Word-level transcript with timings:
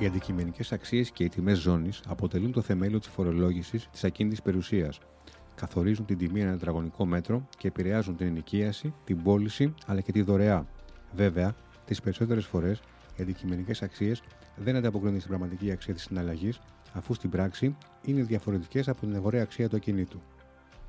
Οι 0.00 0.06
αντικειμενικές 0.06 0.72
αξίες 0.72 1.10
και 1.10 1.24
οι 1.24 1.28
τιμές 1.28 1.58
ζώνης 1.58 2.02
αποτελούν 2.08 2.52
το 2.52 2.60
θεμέλιο 2.60 2.98
της 2.98 3.08
φορολόγησης 3.08 3.88
της 3.92 4.04
ακίνητης 4.04 4.42
περιουσίας. 4.42 4.98
Καθορίζουν 5.54 6.06
την 6.06 6.18
τιμή 6.18 6.40
ένα 6.40 6.52
τετραγωνικό 6.52 7.06
μέτρο 7.06 7.48
και 7.58 7.68
επηρεάζουν 7.68 8.16
την 8.16 8.26
ενοικίαση, 8.26 8.94
την 9.04 9.22
πώληση 9.22 9.74
αλλά 9.86 10.00
και 10.00 10.12
τη 10.12 10.22
δωρεά. 10.22 10.66
Βέβαια, 11.14 11.54
τις 11.84 12.00
περισσότερες 12.00 12.46
φορές 12.46 12.80
οι 13.16 13.22
αντικειμενικές 13.22 13.82
αξίες 13.82 14.22
δεν 14.56 14.76
ανταποκρίνονται 14.76 15.18
στην 15.18 15.30
πραγματική 15.30 15.70
αξία 15.70 15.94
της 15.94 16.02
συναλλαγής, 16.02 16.60
αφού 16.92 17.14
στην 17.14 17.30
πράξη 17.30 17.76
είναι 18.04 18.22
διαφορετικές 18.22 18.88
από 18.88 19.00
την 19.00 19.14
αγοραία 19.14 19.42
αξία 19.42 19.68
του 19.68 19.76
ακινήτου. 19.76 20.20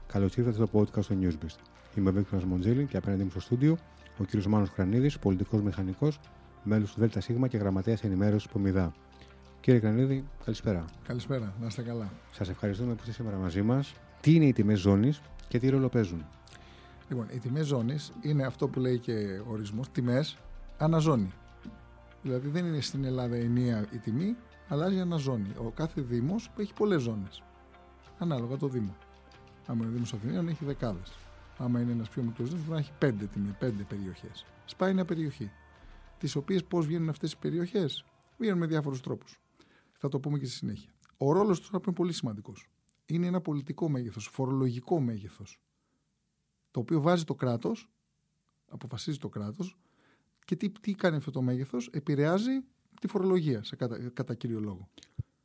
Καλώς 0.07 0.37
ήρθατε 0.37 0.55
στο 0.55 0.79
podcast 0.79 1.05
του 1.05 1.19
Newsbest. 1.21 1.57
Είμαι 1.95 2.09
ο 2.09 2.13
Βίκτορας 2.13 2.45
Μοντζέλη 2.45 2.85
και 2.85 2.97
απέναντί 2.97 3.23
μου 3.23 3.29
στο 3.29 3.39
στούντιο 3.39 3.77
ο 4.17 4.23
κ. 4.23 4.43
Μάνος 4.43 4.69
Κρανίδης, 4.69 5.19
πολιτικός 5.19 5.61
μηχανικός, 5.61 6.19
μέλος 6.63 6.93
του 6.93 7.07
ΔΣ 7.07 7.25
και 7.49 7.57
γραμματέας 7.57 8.03
ενημέρωσης 8.03 8.49
Πομιδά. 8.49 8.93
Κύριε 9.61 9.79
Κρανίδη, 9.79 10.23
καλησπέρα. 10.45 10.85
Καλησπέρα, 11.03 11.53
να 11.59 11.67
είστε 11.67 11.81
καλά. 11.81 12.11
Σας 12.31 12.49
ευχαριστούμε 12.49 12.93
που 12.93 12.99
είστε 12.99 13.11
σήμερα 13.11 13.37
μαζί 13.37 13.61
μας. 13.61 13.93
Τι 14.21 14.35
είναι 14.35 14.45
οι 14.45 14.53
τιμές 14.53 14.79
ζώνης 14.79 15.21
και 15.47 15.59
τι 15.59 15.69
ρόλο 15.69 15.89
παίζουν; 15.89 16.25
Λοιπόν, 17.09 17.27
οι 17.33 17.37
τιμές 17.39 17.65
ζώνης 17.65 18.11
είναι 18.21 18.45
αυτό 18.45 18.67
που 18.67 18.79
λέει 18.79 18.99
και 18.99 19.41
ο 19.47 19.51
ορισμός, 19.51 19.91
τιμές 19.91 20.37
αναζώνη. 20.77 21.31
Δηλαδή 22.21 22.47
δεν 22.49 22.65
είναι 22.65 22.81
στην 22.81 23.03
Ελλάδα 23.03 23.35
ενία 23.35 23.85
η 23.91 23.97
τιμή, 23.97 24.35
αλλάζει 24.67 24.99
αναζώνη. 24.99 25.51
Ο 25.57 25.71
κάθε 25.75 26.01
Δήμος 26.01 26.51
έχει 26.57 26.73
πολλές 26.73 27.01
ζώνες. 27.01 27.43
Ανάλογα 28.17 28.57
το 28.57 28.67
Δήμο. 28.67 28.95
Άμα 29.67 29.79
είναι 29.79 29.89
ο 29.89 29.93
Δήμος 29.93 30.13
Αθηναίων 30.13 30.47
έχει 30.47 30.65
δεκάδες. 30.65 31.11
Άμα 31.57 31.79
είναι 31.79 31.91
ένας 31.91 32.09
πιο 32.09 32.23
μικρός 32.23 32.49
Δήμος 32.49 32.63
μπορεί 32.65 32.73
να 32.73 32.81
έχει 32.81 32.91
πέντε 32.97 33.25
τιμέ, 33.25 33.55
πέντε 33.59 33.83
περιοχές. 33.83 34.45
Σπάει 34.65 34.93
μια 34.93 35.05
περιοχή. 35.05 35.51
Τις 36.17 36.35
οποίες 36.35 36.63
πώς 36.63 36.85
βγαίνουν 36.85 37.09
αυτές 37.09 37.31
οι 37.31 37.37
περιοχές, 37.37 38.05
βγαίνουν 38.37 38.59
με 38.59 38.65
διάφορους 38.65 39.01
τρόπους. 39.01 39.39
Θα 40.01 40.09
το 40.09 40.19
πούμε 40.19 40.39
και 40.39 40.45
στη 40.45 40.55
συνέχεια. 40.55 40.93
Ο 41.17 41.31
ρόλος 41.31 41.59
του 41.59 41.81
είναι 41.85 41.93
πολύ 41.95 42.13
σημαντικός. 42.13 42.69
Είναι 43.05 43.27
ένα 43.27 43.41
πολιτικό 43.41 43.89
μέγεθος, 43.89 44.27
φορολογικό 44.27 44.99
μέγεθος. 44.99 45.61
Το 46.71 46.79
οποίο 46.79 47.01
βάζει 47.01 47.23
το 47.23 47.35
κράτος, 47.35 47.91
αποφασίζει 48.67 49.17
το 49.17 49.29
κράτος, 49.29 49.77
και 50.45 50.55
τι, 50.55 50.69
τι 50.69 50.93
κάνει 50.93 51.15
αυτό 51.15 51.31
το 51.31 51.41
μέγεθος, 51.41 51.87
επηρεάζει 51.87 52.51
τη 53.01 53.07
φορολογία 53.07 53.63
σε 53.63 53.75
κατά, 53.75 54.09
κατά 54.09 54.35
κύριο 54.35 54.59
λόγο. 54.59 54.89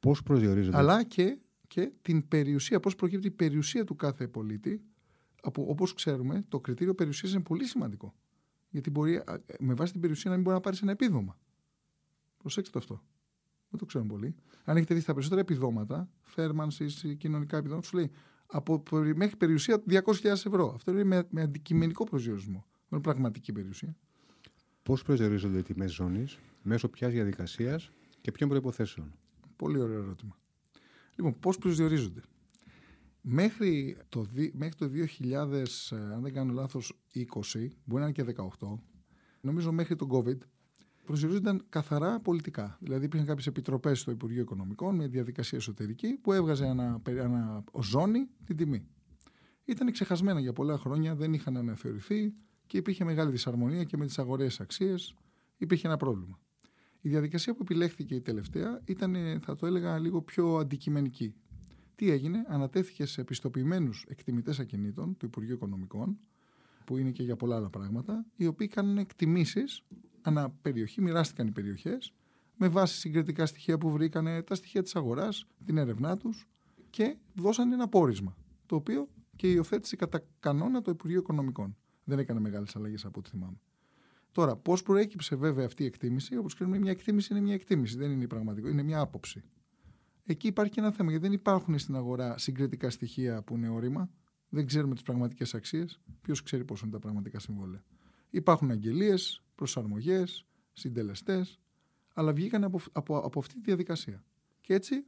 Πώς 0.01 0.23
προσδιορίζεται; 0.23 0.77
Αλλά 0.77 1.05
και, 1.05 1.39
και 1.67 1.93
την 2.03 2.29
περιουσία, 2.29 2.81
πώς 2.81 2.95
προκύπτει 2.95 3.27
η 3.27 3.31
περιουσία 3.31 3.85
του 3.85 3.97
κάθε 3.97 4.29
πολίτη. 4.29 4.85
Όπως 5.55 5.95
ξέρουμε, 5.95 6.45
το 6.49 6.61
κριτήριο 6.61 6.95
περιουσίας 6.95 7.33
είναι 7.33 7.43
πολύ 7.43 7.65
σημαντικό. 7.65 8.15
Γιατί 8.71 8.91
μπορεί 8.91 9.23
με 9.59 9.75
βάση 9.75 9.93
την 9.93 10.01
περιουσία 10.01 10.31
να 10.31 10.37
μην 10.37 10.45
μπορεί 10.45 10.57
να 10.57 10.63
πάρεις 10.63 10.83
ένα 10.83 10.91
επίδομα. 10.91 11.39
Προσέξτε 12.37 12.73
το 12.73 12.79
αυτό. 12.79 13.05
Δεν 13.77 13.85
το 13.85 13.85
ξέρουν 13.85 14.09
πολύ. 14.09 14.35
Αν 14.65 14.77
έχετε 14.77 14.95
δει 14.95 15.01
στα 15.01 15.13
περισσότερα 15.13 15.41
επιδόματα, 15.41 16.09
θέρμανσης, 16.23 17.05
κοινωνικά 17.19 17.57
επιδόματα, 17.57 17.87
σου 17.87 17.97
λέει 17.97 18.11
από 18.47 18.83
μέχρι 19.15 19.37
περιουσία 19.37 19.83
200.000 19.91 20.25
ευρώ. 20.25 20.73
Αυτό 20.75 20.91
είναι 20.91 21.05
με, 21.05 21.27
με 21.31 21.43
αντικειμενικό 21.43 22.05
προσδιορισμό. 22.05 22.67
Δεν 22.89 22.99
είναι 22.99 23.01
πραγματική 23.01 23.53
περιουσία. 23.53 23.97
Πώς 24.83 25.03
προσδιορίζονται 25.03 25.59
οι 25.59 25.63
τιμές 25.63 25.93
ζώνης, 25.93 26.39
μέσω 26.63 26.89
ποια 26.89 27.09
διαδικασίας 27.09 27.91
και 28.21 28.31
ποιων 28.31 28.49
προποθέσεων. 28.49 29.13
Πολύ 29.57 29.79
ωραίο 29.79 30.03
ερώτημα. 30.03 30.37
Λοιπόν, 31.17 31.39
πώς 31.41 31.59
προσδιορίζονται; 31.59 32.21
Μέχρι 33.21 33.97
το, 34.09 34.27
μέχρι 34.53 34.75
το 34.75 34.91
2000, 35.21 35.65
αν 36.15 36.23
δεν 36.23 36.33
κάνω 36.33 36.53
λάθος, 36.53 36.93
20, 37.15 37.23
μπορεί 37.85 38.03
να 38.03 38.09
είναι 38.09 38.13
και 38.13 38.35
18, 38.61 38.79
νομίζω 39.41 39.73
μέχρι 39.73 39.97
το 39.97 40.09
COVID, 40.11 40.39
προσδιορίζονταν 41.07 41.65
καθαρά 41.69 42.21
πολιτικά. 42.21 42.79
Δηλαδή 42.81 43.05
υπήρχαν 43.05 43.29
κάποιες 43.29 43.47
επιτροπές 43.47 44.01
στο 44.01 44.11
Υπουργείο 44.11 44.43
Οικονομικών 44.43 44.95
με 44.95 45.07
διαδικασία 45.07 45.59
εσωτερική 45.59 46.09
που 46.09 46.33
έβγαζε 46.33 46.67
ένα, 46.67 47.01
ένα 47.07 47.65
ζώνη 47.81 48.29
την 48.45 48.57
τιμή. 48.57 48.87
Ήταν 49.65 49.93
ξεχασμένα 49.93 50.41
για 50.41 50.53
πολλά 50.53 50.79
χρόνια, 50.79 51.15
δεν 51.15 51.33
είχαν 51.33 51.57
αναθεωρηθεί 51.57 52.35
και 52.67 52.77
υπήρχε 52.77 53.05
μεγάλη 53.05 53.31
δυσαρμονία 53.31 53.85
και 53.85 53.97
με 53.97 54.07
τις 54.07 54.19
αγορές 54.19 54.61
αξίες 54.61 55.15
υπήρχε 55.57 55.87
ένα 55.87 55.97
πρόβλημα. 55.97 56.39
Η 57.01 57.09
διαδικασία 57.09 57.55
που 57.55 57.59
επιλέχθηκε 57.63 58.15
η 58.15 58.21
τελευταία 58.21 58.81
ήταν, 58.85 59.41
θα 59.41 59.57
το 59.57 59.67
έλεγα, 59.67 59.99
λίγο 59.99 60.23
πιο 60.23 60.57
αντικειμενική. 60.57 61.35
Τι 61.95 62.11
έγινε, 62.11 62.45
ανατέθηκε 62.49 63.07
σε 63.07 63.21
επιστοποιημένους 63.21 64.05
εκτιμητές 64.09 64.59
ακινήτων 64.59 65.17
του 65.17 65.27
Υπουργείου 65.27 65.55
Οικονομικών, 65.55 66.19
που 66.85 66.97
είναι 66.97 67.11
και 67.11 67.23
για 67.23 67.37
πολλά 67.37 67.57
άλλα 67.57 67.71
πράγματα, 67.71 68.27
οι 68.37 68.47
οποίοι 68.47 68.69
κάνουν 68.69 68.99
εκτιμήσεις 68.99 69.83
ανά 70.27 70.51
περιοχή, 70.51 71.01
μοιράστηκαν 71.01 71.47
οι 71.47 71.51
περιοχές 71.51 72.13
με 72.57 72.69
βάση 72.69 72.99
συγκριτικά 72.99 73.47
στοιχεία 73.47 73.79
που 73.79 73.91
βρήκανε, 73.91 74.43
τα 74.43 74.55
στοιχεία 74.55 74.83
της 74.83 74.97
αγοράς, 74.97 75.47
την 75.65 75.77
έρευνά 75.77 76.17
τους 76.17 76.49
και 76.91 77.17
δώσαν 77.35 77.73
ένα 77.73 77.89
πόρισμα. 77.89 78.37
Το 78.67 78.77
οποίο 78.77 79.09
και 79.37 79.51
υιοθέτησε 79.51 79.97
κατά 79.97 80.25
κανόνα 80.41 80.83
το 80.83 80.91
Υπουργείο 80.91 81.19
Οικονομικών. 81.19 81.77
Δεν 82.05 82.19
έκανε 82.19 82.41
μεγάλες 82.41 82.77
αλλαγές 82.77 83.05
από 83.05 83.19
ό,τι 83.19 83.31
θυμάμαι. 83.31 83.61
Τώρα, 84.33 84.57
πώς 84.57 84.83
προέκυψε 84.83 85.37
βέβαια 85.37 85.67
αυτή 85.67 85.83
η 85.83 85.87
εκτίμηση, 85.87 86.37
όπως 86.37 86.55
ξέρουμε, 86.55 86.79
μια 86.79 86.91
εκτίμηση 86.91 87.33
είναι 87.33 87.43
μια 87.43 87.55
εκτίμηση, 87.55 87.97
δεν 87.97 88.11
είναι 88.11 88.23
η 88.23 88.27
πραγματικό, 88.27 88.69
είναι 88.69 88.83
μια 88.83 89.01
άποψη. 89.01 89.43
Εκεί 90.25 90.47
υπάρχει 90.47 90.73
και 90.73 90.81
ένα 90.81 90.91
θέμα, 90.93 91.11
γιατί 91.11 91.25
δεν 91.27 91.35
υπάρχουν 91.35 91.79
στην 91.79 91.97
αγορά 91.97 92.39
συγκριτικά 92.39 92.91
στοιχεία 92.91 93.43
που 93.43 93.57
είναι 93.57 93.69
όρημα, 93.69 94.11
δεν 94.49 94.67
ξέρουμε 94.67 94.95
τις 94.95 95.03
πραγματικές 95.03 95.55
αξίες. 95.55 96.01
Ποιος 96.21 96.43
ξέρει 96.43 96.65
πόσο 96.65 96.85
είναι 96.85 96.95
τα 96.95 97.01
πραγματικά 97.01 97.39
συμβόλαια. 97.39 97.85
Υπάρχουν 98.31 98.71
αγγελίες, 98.71 99.43
προσαρμογές, 99.57 100.47
συντελεστές, 100.73 101.61
αλλά 102.15 102.33
βγήκαν 102.33 102.65
από, 102.65 102.81
από, 102.93 103.19
από 103.19 103.39
αυτή 103.39 103.55
τη 103.55 103.61
διαδικασία. 103.61 104.25
Και 104.61 104.75
έτσι 104.75 105.05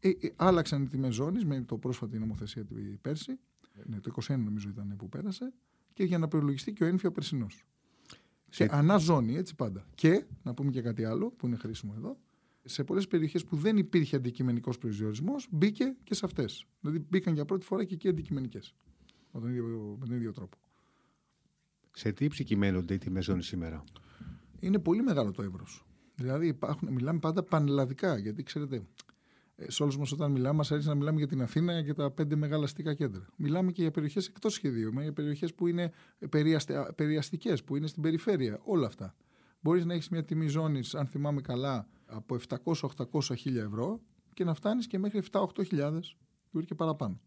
ε, 0.00 0.08
ε, 0.08 0.32
άλλαξαν 0.36 0.82
οι 0.82 0.86
τιμές 0.86 1.14
ζώνης 1.14 1.44
με 1.44 1.60
το 1.60 1.78
πρόσφατη 1.78 2.18
νομοθεσία 2.18 2.64
του 2.64 2.74
πέρσι. 3.00 3.38
Ναι, 3.84 4.00
το 4.00 4.12
21 4.28 4.38
νομίζω 4.38 4.68
ήταν 4.68 4.94
που 4.98 5.08
πέρασε. 5.08 5.52
Και 5.92 6.04
για 6.04 6.18
να 6.18 6.28
προλογιστεί 6.28 6.72
και 6.72 6.84
ο 6.84 6.86
ένφιο 6.86 7.12
περσινός. 7.12 7.64
Σε... 8.48 8.66
Και 8.66 8.74
ανά 8.74 8.96
ζώνη, 8.96 9.36
έτσι 9.36 9.54
πάντα. 9.54 9.86
Και, 9.94 10.24
να 10.42 10.54
πούμε 10.54 10.70
και 10.70 10.82
κάτι 10.82 11.04
άλλο 11.04 11.30
που 11.30 11.46
είναι 11.46 11.56
χρήσιμο 11.56 11.94
εδώ, 11.96 12.18
σε 12.64 12.84
πολλές 12.84 13.06
περιοχές 13.06 13.44
που 13.44 13.56
δεν 13.56 13.76
υπήρχε 13.76 14.16
αντικειμενικός 14.16 14.78
προσδιορισμός, 14.78 15.48
μπήκε 15.50 15.96
και 16.04 16.14
σε 16.14 16.24
αυτές. 16.24 16.66
Δηλαδή 16.80 17.06
μπήκαν 17.08 17.34
για 17.34 17.44
πρώτη 17.44 17.64
φορά 17.64 17.84
και 17.84 17.94
εκεί 17.94 18.08
αντικειμενικές. 18.08 18.74
Με 19.32 19.40
τον 19.40 19.48
ίδιο, 19.48 19.96
με 20.00 20.06
τον 20.06 20.16
ίδιο 20.16 20.32
τρόπο. 20.32 20.56
Σε 21.98 22.12
τι 22.12 22.24
ύψη 22.24 22.44
κυμαίνονται 22.44 22.94
οι 22.94 22.98
τιμές 22.98 23.24
ζώνης 23.24 23.46
σήμερα, 23.46 23.84
Είναι 24.60 24.78
πολύ 24.78 25.02
μεγάλο 25.02 25.30
το 25.30 25.42
εύρος. 25.42 25.86
Δηλαδή 26.14 26.46
υπάρχουν, 26.46 26.92
μιλάμε 26.92 27.18
πάντα 27.18 27.42
πανελλαδικά. 27.42 28.18
Γιατί 28.18 28.42
ξέρετε, 28.42 28.82
ε, 29.56 29.70
σε 29.70 29.82
όλους 29.82 29.98
μας 29.98 30.12
όταν 30.12 30.30
μιλάμε, 30.30 30.56
μας 30.56 30.72
αρέσει 30.72 30.88
να 30.88 30.94
μιλάμε 30.94 31.18
για 31.18 31.26
την 31.26 31.42
Αθήνα 31.42 31.82
και 31.82 31.94
τα 31.94 32.10
πέντε 32.10 32.36
μεγάλα 32.36 32.64
αστικά 32.64 32.94
κέντρα. 32.94 33.26
Μιλάμε 33.36 33.72
και 33.72 33.82
για 33.82 33.90
περιοχές 33.90 34.26
εκτός 34.26 34.52
σχεδίου, 34.52 35.00
για 35.00 35.12
περιοχές 35.12 35.54
που 35.54 35.66
είναι 35.66 35.92
περιαστικές, 36.96 37.64
που 37.64 37.76
είναι 37.76 37.86
στην 37.86 38.02
περιφέρεια. 38.02 38.60
Όλα 38.64 38.86
αυτά. 38.86 39.14
Μπορείς 39.60 39.84
να 39.84 39.94
έχεις 39.94 40.08
μια 40.08 40.24
τιμή 40.24 40.48
ζώνης, 40.48 40.94
αν 40.94 41.06
θυμάμαι 41.06 41.40
καλά, 41.40 41.88
από 42.06 42.34
700-800 42.34 43.36
χίλια 43.36 43.62
ευρώ 43.62 44.00
και 44.34 44.44
να 44.44 44.54
φτάνεις 44.54 44.86
και 44.86 44.98
μέχρι 44.98 45.18
7-8 45.18 45.64
χιλιάδες, 45.64 46.16
και 46.64 46.74
παραπάνω. 46.74 47.20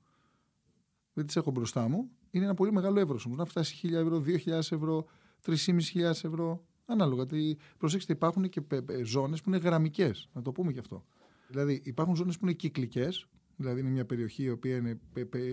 Δεν 1.14 1.26
τις 1.26 1.36
έχω 1.36 1.52
μπροστά 1.52 1.88
μου. 1.88 2.12
Είναι 2.32 2.46
ένα 2.46 2.54
πολύ 2.54 2.72
μεγάλο 2.72 3.00
εύρος 3.00 3.26
όμως. 3.26 3.38
Να 3.38 3.46
φτάσει 3.46 3.76
1000 3.76 3.94
ευρώ, 3.94 4.20
2000 4.20 4.72
ευρώ, 4.72 5.06
3.500 5.46 6.02
ευρώ. 6.04 6.64
Ανάλογα. 6.86 7.26
Προσέξτε, 7.78 8.14
υπάρχουν 8.14 8.50
και 8.50 8.62
ζώνες 9.04 9.42
που 9.42 9.50
είναι 9.50 9.58
γραμμικές. 9.58 10.30
Να 10.34 10.42
το 10.42 10.52
πούμε 10.52 10.72
και 10.72 10.80
αυτό. 10.80 11.06
Δηλαδή, 11.48 11.82
υπάρχουν 11.84 12.16
ζώνες 12.16 12.38
που 12.38 12.46
είναι 12.46 12.54
κυκλικές. 12.54 13.28
Δηλαδή, 13.56 13.80
είναι 13.80 13.90
μια 13.90 14.06
περιοχή 14.06 14.44
η 14.44 14.50
οποία 14.50 14.76
είναι, 14.76 15.00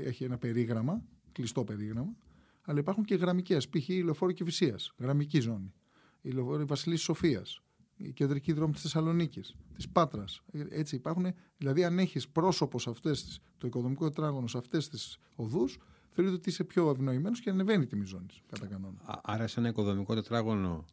έχει 0.05 0.25
ένα 0.25 0.39
περίγραμμα, 0.39 1.03
κλειστό 1.33 1.65
περίγραμμα. 1.65 2.17
Αλλά 2.63 2.79
υπάρχουν 2.79 3.05
και 3.05 3.15
γραμμικές. 3.15 3.69
Π.χ. 3.69 3.89
η 3.89 4.03
λεωφόρο 4.03 4.33
Κυφυσία, 4.33 4.77
γραμμική 4.99 5.41
ζώνη. 5.41 5.72
Η 6.21 6.31
λεωφόρο 6.31 6.67
Βασιλής 6.67 7.03
Σοφίας, 7.03 7.63
η 7.97 8.13
κεντρική 8.13 8.53
δρόμη 8.53 8.72
της 8.72 8.83
Θεσσαλονίκης, 8.83 9.57
της 9.75 9.89
Πάτρας. 9.89 10.43
Έτσι 10.69 10.97
υπάρχουν. 10.97 11.27
Δηλαδή, 11.57 11.84
αν 11.84 11.99
έχεις 11.99 12.29
πρόσωπο 12.29 12.79
σε 12.79 12.91
αυτές, 12.91 13.41
το 13.59 13.67
οικοδομικό 13.67 14.05
τετράγωνο 14.05 14.47
σε 14.47 14.59
αυτές 14.59 14.89
τις 14.89 15.19
οδούς, 15.34 15.79
θεωρείται 16.16 16.36
ότι 16.36 16.48
είσαι 16.48 16.65
πιο 16.65 16.91
ευνοημένος 16.91 17.41
και 17.41 17.51
ανεβαίνει 17.51 17.83
η 17.83 17.86
τιμή 17.86 18.04
ζώνη, 18.04 18.27
κατά 18.47 18.66
κανόνα. 18.66 19.21
Άρα, 19.22 19.47
σε 19.47 19.60
ένα 19.60 19.68
οικοδομικό 19.68 20.15
τετράγωνο 20.15 20.84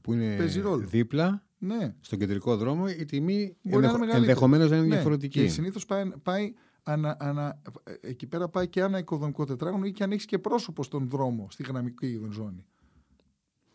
που 0.00 0.12
είναι 0.12 0.36
δίπλα, 0.78 1.46
ναι. 1.58 1.94
στον 2.00 2.18
κεντρικό 2.18 2.56
δρόμο, 2.56 2.84
η 2.98 3.04
τιμή 3.04 3.56
ενδεχομένως 4.12 4.70
να 4.70 4.76
είναι 4.76 4.86
ναι. 4.86 4.94
διαφορετική. 4.94 5.40
Και 5.40 5.48
συνήθως 5.48 5.86
πάει, 5.86 6.10
πάει 6.22 6.54
ανα, 6.82 7.16
ανα, 7.20 7.60
εκεί 8.00 8.26
πέρα 8.26 8.48
πάει 8.48 8.68
και 8.68 8.80
ένα 8.80 8.98
οικοδομικό 8.98 9.44
τετράγωνο 9.44 9.86
ή 9.86 9.92
και 9.92 10.02
αν 10.02 10.12
έχεις 10.12 10.24
και 10.24 10.38
πρόσωπο 10.38 10.82
στον 10.82 11.08
δρόμο, 11.08 11.46
στη 11.50 11.62
γραμμική 11.62 12.20
ζώνη. 12.30 12.64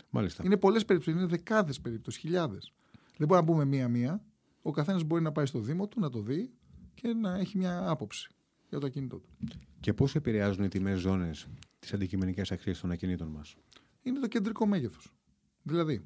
Μάλιστα. 0.10 0.44
Είναι 0.46 0.58
πολλές 0.58 0.86
περιπτώσεις, 0.86 1.20
είναι 1.20 1.30
δεκάδες 1.30 1.82
περιπτώσεις, 1.82 2.22
χιλιάδες. 2.22 2.74
Δεν 3.18 3.28
μπορεί 3.28 3.40
να 3.40 3.46
πούμε 3.46 3.66
μία-μία. 3.66 4.24
Ο 4.62 4.72
καθένας 4.72 5.04
μπορεί 5.04 5.22
να 5.22 5.32
πάει 5.32 5.46
στο 5.46 5.60
Δήμο 5.60 5.88
του, 5.88 6.00
να 6.00 6.10
το 6.10 6.22
δει 6.22 6.52
και 6.94 7.14
να 7.14 7.38
έχει 7.38 7.58
μια 7.58 7.90
άποψη 7.90 8.30
για 8.70 8.80
το 8.80 8.86
ακίνητό 8.86 9.18
του. 9.18 9.30
Και 9.80 9.94
πώς 9.94 10.16
επηρεάζουν 10.16 10.64
οι 10.64 10.68
τιμές 10.68 11.00
ζώνες 11.00 11.48
τις 11.80 11.94
αντικειμενικές 11.94 12.52
αξίες 12.52 12.80
των 12.80 12.92
ακινήτων 12.92 13.28
μας, 13.28 13.56
Είναι 14.02 14.20
το 14.20 14.28
κεντρικό 14.28 14.66
μέγεθος. 14.66 15.14
Δηλαδή, 15.64 16.06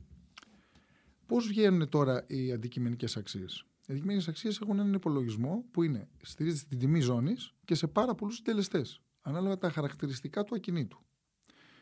πώς 1.25 1.47
βγαίνουν 1.47 1.89
τώρα 1.89 2.23
οι 2.27 2.51
αντικειμενικές 2.51 3.17
αξίες; 3.17 3.65
Οι 3.87 3.91
αντικειμενικές 3.91 4.27
αξίες 4.27 4.59
έχουν 4.61 4.79
έναν 4.79 4.93
υπολογισμό 4.93 5.65
που 5.71 5.83
είναι 5.83 6.07
στηρίζεται 6.21 6.61
στην 6.61 6.79
τιμή 6.79 6.99
ζώνης 6.99 7.53
και 7.65 7.75
σε 7.75 7.87
πάρα 7.87 8.15
πολλούς 8.15 8.35
συντελεστές, 8.35 9.01
ανάλογα 9.21 9.57
τα 9.57 9.69
χαρακτηριστικά 9.69 10.43
του 10.43 10.55
ακινήτου. 10.55 10.97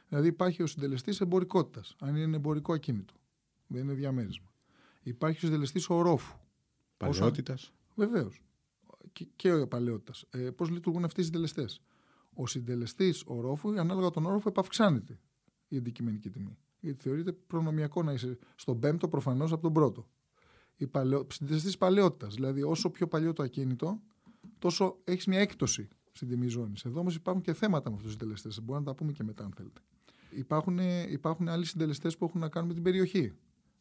Δηλαδή 0.08 0.28
υπάρχει 0.28 0.64
ο 0.64 0.68
συντελεστής 0.68 1.22
εμπορικότητας, 1.22 1.96
αν 2.00 2.16
είναι 2.16 2.36
εμπορικό 2.36 2.74
ακίνητο. 2.74 3.14
Δεν 3.68 3.84
είναι 3.84 3.94
διαμέρισμα. 3.94 4.54
Υπάρχει 5.04 5.38
ο 5.38 5.48
συντελεστής 5.48 5.90
ορόφου. 5.90 6.38
Παλαιότητας. 6.98 7.74
Βεβαίως. 7.96 8.42
Και, 9.14 9.28
και 9.36 9.54
ο 9.54 9.68
παλαιότητα. 9.68 10.40
Ε, 10.40 10.50
Πώς 10.52 10.70
λειτουργούν 10.70 11.04
αυτοί 11.04 11.22
οι 11.22 11.24
συντελεστές. 11.24 11.82
Ο 12.34 12.48
συντελεστής 12.48 13.24
ορόφου, 13.26 13.80
ανάλογα 13.80 14.10
τον 14.10 14.26
όροφο, 14.26 14.50
επαυξάνεται 14.50 15.20
η 15.68 15.78
αντικειμενική 15.78 16.30
τιμή. 16.30 16.58
Γιατί 16.80 17.04
θεωρείται 17.04 17.32
προνομιακό 17.32 18.04
να 18.04 18.14
είσαι 18.14 18.38
στον 18.56 18.80
πέμπτο 18.80 19.08
προφανώς 19.08 19.52
από 19.52 19.62
τον 19.62 19.74
πρώτο. 19.74 20.08
Η 20.76 20.88
παλαιο... 20.88 21.28
Συντελεστής 21.32 21.78
παλαιότητας. 21.78 22.36
Δηλαδή, 22.36 22.64
όσο 22.64 22.90
πιο 22.90 23.08
παλιό 23.08 23.34
το 23.34 23.44
ακίνητο, 23.44 24.02
τόσο 24.60 24.98
έχεις 25.04 25.26
μια 25.26 25.40
έκπτωση 25.40 25.88
στην 26.12 26.28
τιμή 26.28 26.48
ζώνης. 26.48 26.86
Εδώ 26.86 27.00
όμως 27.00 27.16
υπάρχουν 27.16 27.44
και 27.44 27.54
θέματα 27.54 27.90
με 27.90 27.96
αυτούς 27.96 28.12
τους 28.12 28.20
συντελεστές. 28.20 28.62
Μπορούμε 28.62 28.86
να 28.86 28.92
τα 28.92 28.98
πούμε 28.98 29.12
και 29.12 29.24
μετά, 29.24 29.44
αν 29.44 29.54
θέλετε. 29.56 29.82
Υπάρχουν, 30.30 30.80
υπάρχουν 31.10 31.48
άλλοι 31.48 31.66
συντελεστές 31.66 32.18
που 32.18 32.26
έχουν 32.26 32.40
να 32.40 32.50
κάνουν 32.50 32.68
με 32.68 32.74
την 32.74 32.84
περιοχή. 32.84 33.34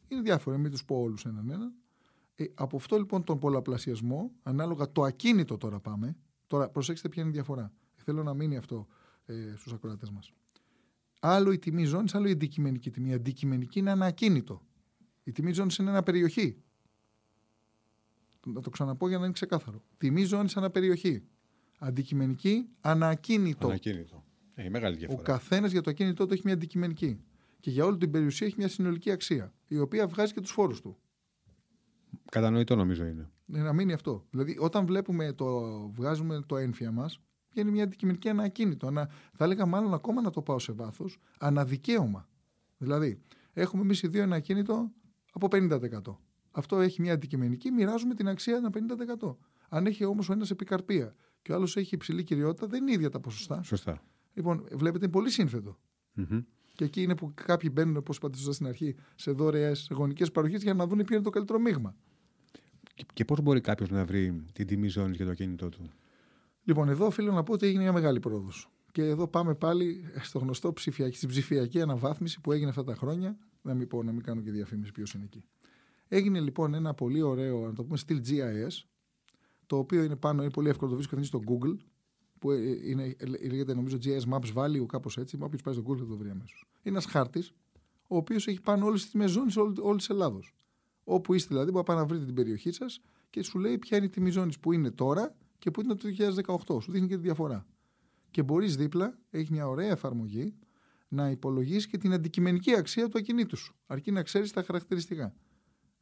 Είναι 0.07 0.21
διάφορα, 0.21 0.57
μην 0.57 0.71
τους 0.71 0.85
πω 0.85 0.95
όλους 0.95 1.25
έναν 1.25 1.49
έναν. 1.49 1.73
Ε, 2.41 2.51
από 2.53 2.77
αυτό 2.77 2.97
λοιπόν 2.97 3.23
τον 3.23 3.39
πολλαπλασιασμό, 3.39 4.31
ανάλογα 4.43 4.91
το 4.91 5.03
ακίνητο 5.03 5.57
τώρα 5.57 5.79
πάμε. 5.79 6.15
Τώρα 6.47 6.69
προσέξτε 6.69 7.09
ποια 7.09 7.21
είναι 7.21 7.31
η 7.31 7.33
διαφορά. 7.33 7.73
Θέλω 7.95 8.23
να 8.23 8.33
μείνει 8.33 8.57
αυτό 8.57 8.87
ε, 9.25 9.53
στους 9.57 9.73
ακροατές 9.73 10.09
μας. 10.09 10.33
Άλλο 11.19 11.51
η 11.51 11.59
τιμή 11.59 11.85
ζώνης, 11.85 12.15
άλλο 12.15 12.27
η 12.27 12.31
αντικειμενική 12.31 12.91
τιμή. 12.91 13.09
Η 13.09 13.13
αντικειμενική 13.13 13.79
είναι 13.79 13.91
ένα 13.91 14.05
ακίνητο. 14.05 14.61
Η 15.23 15.31
τιμή 15.31 15.53
ζώνης 15.53 15.77
είναι 15.77 15.89
ένα 15.89 16.03
περιοχή. 16.03 16.57
Να 18.45 18.61
το 18.61 18.69
ξαναπώ 18.69 19.07
για 19.07 19.17
να 19.17 19.23
είναι 19.23 19.33
ξεκάθαρο. 19.33 19.83
Τιμή 19.97 20.23
ζώνης 20.23 20.57
περιοχή. 20.71 21.23
Αντικειμενική 21.79 22.69
ανακίνητο. 22.81 23.67
Ανακίνητο. 23.67 24.23
Έχει 24.53 24.69
μεγάλη 24.69 24.95
διαφορά. 24.95 25.19
Ο 25.19 25.23
καθένας 25.23 25.71
για 25.71 25.81
το 25.81 25.89
ακίνητό 25.89 26.25
του 26.25 26.33
έχει 26.33 26.41
μια 26.45 26.53
αντικειμενική. 26.53 27.19
Και 27.59 27.69
για 27.69 27.85
όλη 27.85 27.97
την 27.97 28.11
περιουσία 28.11 28.47
έχει 28.47 28.55
μια 28.57 28.67
συνολική 28.67 29.11
αξία, 29.11 29.53
η 29.67 29.79
οποία 29.79 30.07
βγάζει 30.07 30.33
και 30.33 30.41
τους 30.41 30.51
φόρους 30.51 30.81
του. 30.81 30.97
Κατανοητό 32.31 32.75
νομίζω 32.75 33.05
είναι. 33.05 33.29
Ναι, 33.45 33.61
να 33.61 33.73
μείνει 33.73 33.93
αυτό. 33.93 34.25
Δηλαδή, 34.29 34.57
όταν 34.59 34.85
βλέπουμε 34.85 35.33
το, 35.33 35.69
βγάζουμε 35.89 36.41
το 36.45 36.57
ένφια 36.57 36.91
μας, 36.91 37.19
βγαίνει 37.51 37.71
μια 37.71 37.83
αντικειμενική 37.83 38.29
ανακίνητο. 38.29 38.87
Ανα, 38.87 39.09
θα 39.33 39.43
έλεγα 39.43 39.65
μάλλον 39.65 39.93
ακόμα 39.93 40.21
να 40.21 40.29
το 40.29 40.41
πάω 40.41 40.59
σε 40.59 40.71
βάθος, 40.71 41.17
αναδικαίωμα. 41.39 42.27
Δηλαδή, 42.77 43.21
έχουμε 43.53 43.81
εμείς 43.81 44.01
οι 44.03 44.07
δύο 44.07 44.21
ένα 44.21 44.35
ακίνητο 44.35 44.91
από 45.31 45.47
50%. 45.51 46.17
Αυτό 46.51 46.79
έχει 46.79 47.01
μια 47.01 47.13
αντικειμενική, 47.13 47.71
μοιράζουμε 47.71 48.13
την 48.13 48.27
αξία 48.27 48.55
ένα 48.55 48.69
50%. 49.21 49.37
Αν 49.69 49.85
έχει 49.85 50.05
όμως 50.05 50.29
ο 50.29 50.33
ένας 50.33 50.51
επικαρπία 50.51 51.15
και 51.41 51.51
ο 51.51 51.55
άλλος 51.55 51.77
έχει 51.77 51.95
υψηλή 51.95 52.23
κυριότητα, 52.23 52.67
δεν 52.67 52.81
είναι 52.81 52.91
ίδια 52.91 53.09
τα 53.09 53.19
ποσοστά. 53.19 53.63
Σωστά. 53.63 54.03
Λοιπόν, 54.33 54.67
βλέπετε, 54.71 55.05
είναι 55.05 55.13
πολύ 55.13 55.29
σύνθετο. 55.29 55.77
Mm-hmm. 56.17 56.43
Και 56.81 56.87
εκεί 56.87 57.01
είναι 57.01 57.15
που 57.15 57.31
κάποιοι 57.45 57.69
μπαίνουν, 57.73 57.97
όπως 57.97 58.17
είπατε 58.17 58.37
σωστά 58.37 58.53
στην 58.53 58.67
αρχή, 58.67 58.95
σε 59.15 59.31
δωρεές 59.31 59.87
γονικές 59.91 60.31
παροχές 60.31 60.63
για 60.63 60.73
να 60.73 60.87
δουν 60.87 61.03
ποιο 61.03 61.15
είναι 61.15 61.23
το 61.23 61.29
καλύτερο 61.29 61.59
μείγμα. 61.59 61.95
Και, 62.93 63.05
και 63.13 63.25
πώς 63.25 63.41
μπορεί 63.41 63.61
κάποιος 63.61 63.89
να 63.89 64.05
βρει 64.05 64.43
την 64.53 64.67
τιμή 64.67 64.87
ζώνης 64.87 65.15
για 65.15 65.25
το 65.25 65.33
κινητό 65.33 65.69
του; 65.69 65.89
Λοιπόν, 66.63 66.89
εδώ 66.89 67.05
οφείλω 67.05 67.31
να 67.31 67.43
πω 67.43 67.53
ότι 67.53 67.65
έγινε 67.65 67.81
μια 67.81 67.93
μεγάλη 67.93 68.19
πρόοδος. 68.19 68.71
Και 68.91 69.03
εδώ 69.03 69.27
πάμε 69.27 69.55
πάλι 69.55 70.03
στο 70.21 70.39
γνωστό 70.39 70.73
ψηφιακή, 70.73 71.15
στην 71.15 71.29
ψηφιακή 71.29 71.81
αναβάθμιση 71.81 72.41
που 72.41 72.51
έγινε 72.51 72.69
αυτά 72.69 72.83
τα 72.83 72.95
χρόνια. 72.95 73.37
Να 73.61 73.73
μην 73.73 73.87
πω, 73.87 74.03
να 74.03 74.11
μην 74.11 74.23
κάνω 74.23 74.41
και 74.41 74.51
διαφήμιση 74.51 74.91
ποιος 74.91 75.13
είναι 75.13 75.23
εκεί. 75.23 75.43
Έγινε 76.07 76.39
λοιπόν 76.39 76.73
ένα 76.73 76.93
πολύ 76.93 77.21
ωραίο, 77.21 77.65
να 77.65 77.73
το 77.73 77.83
πούμε, 77.83 77.97
στυλ 77.97 78.21
GIS, 78.27 78.83
το 79.65 79.77
οποίο 79.77 80.03
είναι 80.03 80.15
πάνω, 80.15 80.41
είναι 80.41 80.51
πολύ 80.51 80.69
εύκολο 80.69 80.91
να 80.91 80.97
το 80.97 81.07
βρίσκει 81.07 81.27
στο 81.27 81.39
Google, 81.47 81.77
που 82.41 82.51
ε, 82.51 82.89
είναι, 82.89 83.15
λέγεται 83.49 83.73
νομίζω 83.73 83.97
GIS 84.03 84.33
Maps 84.33 84.53
Value, 84.53 84.85
κάπως 84.87 85.17
έτσι. 85.17 85.37
Όποιο 85.39 85.59
πάει 85.63 85.73
στο 85.73 85.83
Google 85.87 85.97
θα 85.97 86.05
το 86.05 86.17
βρει 86.17 86.29
αμέσως. 86.29 86.65
Είναι 86.83 86.95
ένας 86.97 87.05
χάρτης, 87.05 87.53
ο 88.07 88.15
οποίος 88.15 88.47
έχει 88.47 88.61
πάνω 88.61 88.85
όλες 88.85 89.09
τις 89.09 89.31
ζώνη 89.31 89.53
όλης 89.81 89.97
της 89.97 90.09
Ελλάδος. 90.09 90.55
Όπου 91.03 91.33
είστε 91.33 91.47
δηλαδή, 91.47 91.71
μπορεί 91.71 91.85
να 91.87 92.05
βρείτε 92.05 92.25
την 92.25 92.33
περιοχή 92.33 92.71
σας 92.71 93.01
και 93.29 93.43
σου 93.43 93.59
λέει 93.59 93.77
ποια 93.77 93.97
είναι 93.97 94.05
η 94.05 94.09
τιμή 94.09 94.29
ζώνη 94.29 94.53
που 94.59 94.71
είναι 94.71 94.91
τώρα 94.91 95.35
και 95.59 95.71
που 95.71 95.81
ήταν 95.81 95.97
το 95.97 96.09
2018. 96.75 96.81
Σου 96.81 96.91
δείχνει 96.91 97.07
και 97.07 97.15
τη 97.15 97.21
διαφορά. 97.21 97.65
Και 98.31 98.43
μπορείς 98.43 98.75
δίπλα, 98.75 99.17
έχει 99.29 99.51
μια 99.51 99.67
ωραία 99.67 99.89
εφαρμογή, 99.89 100.55
να 101.07 101.29
υπολογίσεις 101.29 101.87
και 101.87 101.97
την 101.97 102.13
αντικειμενική 102.13 102.75
αξία 102.75 103.09
του 103.09 103.17
ακινήτου 103.17 103.57
σου. 103.57 103.75
Αρκεί 103.85 104.11
να 104.11 104.23
ξέρεις 104.23 104.51
τα 104.51 104.63
χαρακτηριστικά. 104.63 105.33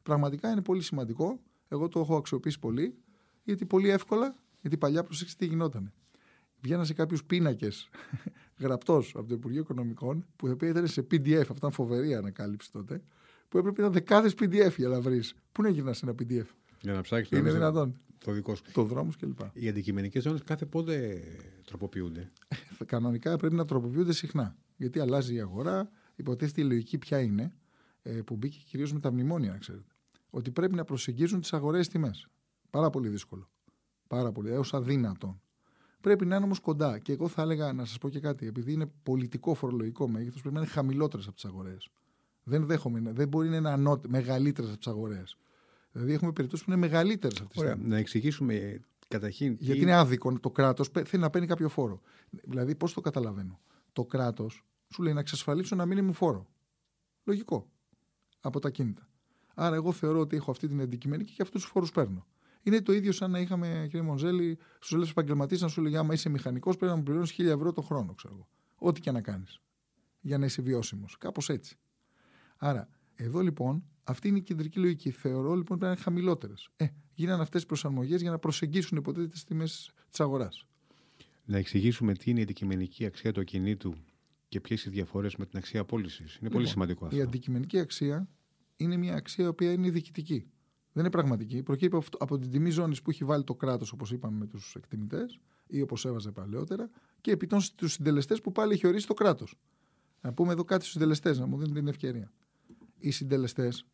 Πραγματικά 0.02 0.50
είναι 0.50 0.62
πολύ 0.62 0.82
σημαντικό. 0.82 1.40
Εγώ 1.68 1.88
το 1.88 2.00
έχω 2.00 2.16
αξιοποιήσει 2.16 2.58
πολύ, 2.58 2.94
γιατί 3.42 3.66
πολύ 3.66 3.88
εύκολα, 3.88 4.36
γιατί 4.60 4.76
παλιά 4.76 5.02
προσέξτε 5.02 5.44
τι 5.44 5.50
γινόταν. 5.50 5.92
Βγαίνα 6.62 6.84
σε 6.84 6.94
κάποιους 6.94 7.24
πίνακες 7.24 7.88
γραπτός 8.60 9.12
από 9.16 9.28
το 9.28 9.34
Υπουργείο 9.34 9.60
Οικονομικών, 9.60 10.26
που 10.36 10.56
ήταν 10.62 10.86
σε 10.86 11.06
PDF, 11.10 11.40
αυτά 11.40 11.54
ήταν 11.56 11.72
φοβερή 11.72 12.14
ανακάλυψη 12.14 12.72
τότε, 12.72 13.02
που 13.48 13.58
έπρεπε 13.58 13.82
να 13.82 13.90
δεκάδες 13.90 14.34
PDF 14.40 14.72
για 14.76 14.88
να 14.88 15.00
βρεις. 15.00 15.34
Πού 15.52 15.62
να 15.62 15.68
γυρνάς 15.68 16.02
ένα 16.02 16.12
PDF. 16.12 16.46
Για 16.80 16.92
να 16.92 17.00
ψάξεις 17.00 17.38
Είναι 17.38 17.52
δυνατόν. 17.52 17.96
Το 18.24 18.32
δικό 18.32 18.54
σου. 18.54 18.62
Το 18.72 18.82
δρόμος 18.82 19.16
κλπ. 19.16 19.38
Οι 19.52 19.68
αντικειμενικές 19.68 20.22
ζώνες 20.22 20.42
κάθε 20.42 20.66
πότε 20.66 21.22
τροποποιούνται. 21.64 22.30
Κανονικά 22.86 23.36
πρέπει 23.36 23.54
να 23.54 23.64
τροποποιούνται 23.64 24.12
συχνά. 24.12 24.56
Γιατί 24.76 25.00
αλλάζει 25.00 25.34
η 25.34 25.40
αγορά. 25.40 25.90
Υποτίθεται 26.16 26.60
η 26.60 26.64
λογική 26.64 26.98
ποια 26.98 27.20
είναι, 27.20 27.52
ε, 28.02 28.10
που 28.10 28.36
μπήκε 28.36 28.58
κυρίως 28.66 28.92
με 28.92 29.00
τα 29.00 29.12
μνημόνια, 29.12 29.50
να 29.50 29.58
ξέρετε. 29.58 29.92
Ότι 30.30 30.50
πρέπει 30.50 30.74
να 30.74 30.84
προσεγγίζουν 30.84 31.40
τις 31.40 31.52
αγορές 31.52 31.88
τιμές. 31.88 32.28
Πάρα 32.70 32.90
πολύ 32.90 33.08
δύσκολο. 33.08 33.50
Πάρα 34.06 34.32
πολύ. 34.32 34.50
Έως 34.50 34.74
αδύνατον. 34.74 35.40
Πρέπει 36.00 36.26
να 36.26 36.36
είναι 36.36 36.44
όμως 36.44 36.60
κοντά. 36.60 36.98
Και 36.98 37.12
εγώ 37.12 37.28
θα 37.28 37.42
έλεγα 37.42 37.72
να 37.72 37.84
σας 37.84 37.98
πω 37.98 38.08
και 38.08 38.20
κάτι. 38.20 38.46
Επειδή 38.46 38.72
είναι 38.72 38.86
πολιτικό 39.02 39.54
φορολογικό 39.54 40.08
μέγεθος, 40.08 40.40
πρέπει 40.40 40.54
να 40.54 40.60
είναι 40.60 40.70
χαμηλότερες 40.70 41.26
από 41.26 41.34
τις 41.34 41.44
αγορές. 41.44 41.88
Δεν 42.42 42.66
δέχομαι. 42.66 43.12
Δεν 43.12 43.28
μπορεί 43.28 43.48
να 43.48 43.56
είναι 43.56 44.00
μεγαλύτερες 44.08 44.70
από 44.70 44.78
τις 44.78 44.86
αγορές. 44.86 45.36
Δηλαδή 45.92 46.12
έχουμε 46.12 46.32
περιπτώσεις 46.32 46.64
που 46.64 46.70
είναι 46.70 46.80
μεγαλύτερες 46.80 47.40
από 47.40 47.48
τις 47.50 47.60
Ωραία. 47.60 47.76
Να 47.76 47.96
εξηγήσουμε 47.96 48.54
ε, 48.54 48.80
καταρχήν. 49.08 49.56
Γιατί 49.58 49.80
είναι 49.80 49.94
άδικο 49.94 50.38
το 50.38 50.50
κράτος 50.50 50.88
θέλει 50.88 51.22
να 51.22 51.30
παίρνει 51.30 51.46
κάποιο 51.46 51.68
φόρο. 51.68 52.00
Δηλαδή, 52.30 52.74
πώς 52.74 52.92
το 52.92 53.00
καταλαβαίνω; 53.00 53.60
Το 53.92 54.04
κράτος 54.04 54.64
σου 54.88 55.02
λέει 55.02 55.12
να 55.12 55.20
εξασφαλίσω 55.20 55.74
ένα 55.74 55.86
μήνυμο 55.86 56.12
φόρο. 56.12 56.46
Λογικό. 57.24 57.70
Από 58.40 58.60
τα 58.60 58.70
κίνητα. 58.70 59.08
Άρα, 59.54 59.74
εγώ 59.74 59.92
θεωρώ 59.92 60.20
ότι 60.20 60.36
έχω 60.36 60.50
αυτή 60.50 60.68
την 60.68 60.80
αντικειμενική 60.80 61.32
και 61.32 61.42
αυτούς 61.42 61.62
τους 61.62 61.70
φόρους 61.70 61.90
παίρνω. 61.90 62.26
Είναι 62.62 62.80
το 62.82 62.92
ίδιο 62.92 63.12
σαν 63.12 63.30
να 63.30 63.38
είχαμε, 63.38 63.86
κύριε 63.90 64.02
Μοντζέλη, 64.02 64.58
στους 64.74 64.92
ελεύθερου 64.92 65.18
επαγγελματίες 65.18 65.60
να 65.60 65.68
σου 65.68 65.82
λέει: 65.82 65.96
Άμα 65.96 66.14
είσαι 66.14 66.28
μηχανικός, 66.28 66.76
πρέπει 66.76 66.92
να 66.92 66.98
μου 66.98 67.04
πληρώνεις 67.04 67.34
1000 67.38 67.44
ευρώ 67.44 67.72
το 67.72 67.82
χρόνο, 67.82 68.14
ξέρω 68.14 68.34
εγώ. 68.34 68.48
Ό,τι 68.78 69.00
και 69.00 69.10
να 69.10 69.20
κάνεις. 69.20 69.60
Για 70.20 70.38
να 70.38 70.44
είσαι 70.44 70.62
βιώσιμος. 70.62 71.16
Κάπως 71.18 71.48
έτσι. 71.48 71.78
Άρα, 72.56 72.88
εδώ 73.14 73.40
λοιπόν, 73.40 73.84
αυτή 74.04 74.28
είναι 74.28 74.38
η 74.38 74.42
κεντρική 74.42 74.78
λογική. 74.78 75.10
Θεωρώ 75.10 75.54
λοιπόν 75.54 75.64
πρέπει 75.64 75.82
να 75.82 75.88
είναι 75.88 76.00
χαμηλότερες. 76.00 76.68
Ε, 76.76 76.86
γίνανε 77.14 77.42
αυτές 77.42 77.60
τις 77.60 77.68
προσαρμογές 77.68 78.20
για 78.20 78.30
να 78.30 78.38
προσεγγίσουν 78.38 78.98
υποτίθεται 78.98 79.32
τι 79.32 79.44
τιμές 79.44 79.92
της 80.10 80.20
αγοράς. 80.20 80.66
Να 81.44 81.58
εξηγήσουμε 81.58 82.14
τι 82.14 82.30
είναι 82.30 82.40
η 82.40 82.42
αντικειμενική 82.42 83.04
αξία 83.04 83.32
του 83.32 83.40
ακινήτου 83.40 83.94
και 84.48 84.60
ποιες 84.60 84.84
οι 84.84 84.90
διαφορές 84.90 85.36
με 85.36 85.46
την 85.46 85.58
αξία 85.58 85.84
πώλησης. 85.84 86.18
Είναι 86.18 86.28
λοιπόν, 86.32 86.52
πολύ 86.52 86.66
σημαντικό 86.66 87.04
αυτό. 87.04 87.16
Η 87.16 87.20
αντικειμενική 87.20 87.78
αξία 87.78 88.28
είναι 88.76 88.96
μια 88.96 89.14
αξία 89.14 89.44
η 89.44 89.48
οποία 89.48 89.72
είναι 89.72 89.90
διοικητική. 89.90 90.46
Δεν 90.92 91.04
είναι 91.04 91.10
πραγματική. 91.10 91.62
Προκύπτει 91.62 91.98
από 92.18 92.38
την 92.38 92.50
τιμή 92.50 92.70
ζώνης 92.70 93.02
που 93.02 93.10
έχει 93.10 93.24
βάλει 93.24 93.44
το 93.44 93.54
κράτος, 93.54 93.92
όπως 93.92 94.12
είπαμε 94.12 94.38
με 94.38 94.46
τους 94.46 94.74
εκτιμητές, 94.74 95.40
ή 95.66 95.80
όπως 95.80 96.04
έβαζε 96.04 96.30
παλαιότερα, 96.30 96.90
και 97.20 97.30
επί 97.30 97.46
των 97.46 97.60
συντελεστές 97.84 98.40
που 98.40 98.52
πάλι 98.52 98.72
έχει 98.72 98.86
ορίσει 98.86 99.06
το 99.06 99.14
κράτος. 99.14 99.58
Να 100.20 100.32
πούμε 100.32 100.52
εδώ 100.52 100.64
κάτι 100.64 100.80
στους 100.80 100.92
συντελεστές, 100.92 101.38
να 101.38 101.46
μου 101.46 101.58
δίνουν 101.58 101.74
την 101.74 101.88
ευκαιρία. 101.88 102.32
Οι 102.98 103.10
συντελεστές, 103.10 103.84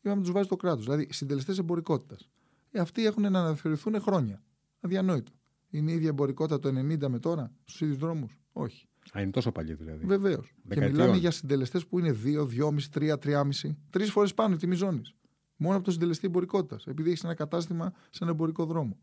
είπαμε 0.00 0.22
τους 0.22 0.30
βάζει 0.30 0.48
το 0.48 0.56
κράτος, 0.56 0.84
δηλαδή 0.84 1.06
οι 1.10 1.12
συντελεστές 1.12 1.58
εμπορικότητας. 1.58 2.28
Ε, 2.70 2.80
αυτοί 2.80 3.06
έχουν 3.06 3.22
να 3.22 3.40
αναφερθούν 3.40 4.00
χρόνια. 4.00 4.42
Αδιανόητο. 4.80 5.32
Είναι 5.70 5.90
η 5.90 5.94
ίδια 5.94 6.08
εμπορικότητα 6.08 6.58
το 6.58 6.68
90 6.68 7.08
με 7.08 7.18
τώρα 7.18 7.52
στους 7.64 7.80
ίδιους 7.80 7.98
δρόμους; 7.98 8.38
Όχι. 8.52 8.88
Α, 9.16 9.20
είναι 9.20 9.30
τόσο 9.30 9.52
παλιό 9.52 9.76
δηλαδή. 9.76 10.06
Βεβαίως. 10.06 10.54
Και 10.68 10.80
μιλάμε 10.80 11.16
για 11.16 11.30
συντελεστές 11.30 11.86
που 11.86 11.98
είναι 11.98 12.12
2, 12.12 12.46
2,5, 12.46 12.88
3, 12.90 13.18
3,5. 13.18 13.76
Τρεις 13.90 14.10
φορές 14.10 14.34
πάνω 14.34 14.54
η 14.54 14.56
τιμή 14.56 14.74
ζώνης. 14.74 15.14
Μόνο 15.60 15.76
από 15.76 15.84
το 15.84 15.90
συντελεστή 15.90 16.26
εμπορικότητας. 16.26 16.86
Επειδή 16.86 17.10
έχεις 17.10 17.24
ένα 17.24 17.34
κατάστημα 17.34 17.92
σε 18.10 18.18
ένα 18.22 18.30
εμπορικό 18.30 18.64
δρόμο. 18.64 18.98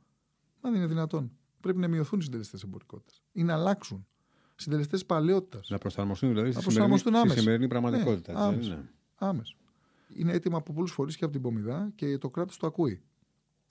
Μα 0.61 0.69
δεν 0.69 0.79
είναι 0.79 0.87
δυνατόν. 0.87 1.31
Πρέπει 1.59 1.79
να 1.79 1.87
μειωθούν 1.87 2.19
οι 2.19 2.23
συντελεστές 2.23 2.63
εμπορικότητας 2.63 3.23
ή 3.31 3.43
να 3.43 3.53
αλλάξουν. 3.53 4.07
Συντελεστές 4.55 5.05
παλαιότητας. 5.05 5.69
Να 5.69 5.77
προσαρμοστούν 5.77 6.29
δηλαδή 6.29 6.51
στη 6.51 6.71
σημερινή, 6.71 6.97
στη 6.97 7.39
σημερινή 7.39 7.67
πραγματικότητα. 7.67 8.33
Ναι, 8.33 8.39
άμεσα. 8.39 8.89
άμεσα. 9.15 9.55
Είναι 10.15 10.33
έτοιμα 10.33 10.57
από 10.57 10.73
πολλούς 10.73 10.91
φορείς 10.91 11.15
και 11.15 11.23
από 11.23 11.33
την 11.33 11.41
Πομιδά 11.41 11.91
και 11.95 12.17
το 12.17 12.29
κράτος 12.29 12.57
το 12.57 12.67
ακούει. 12.67 13.01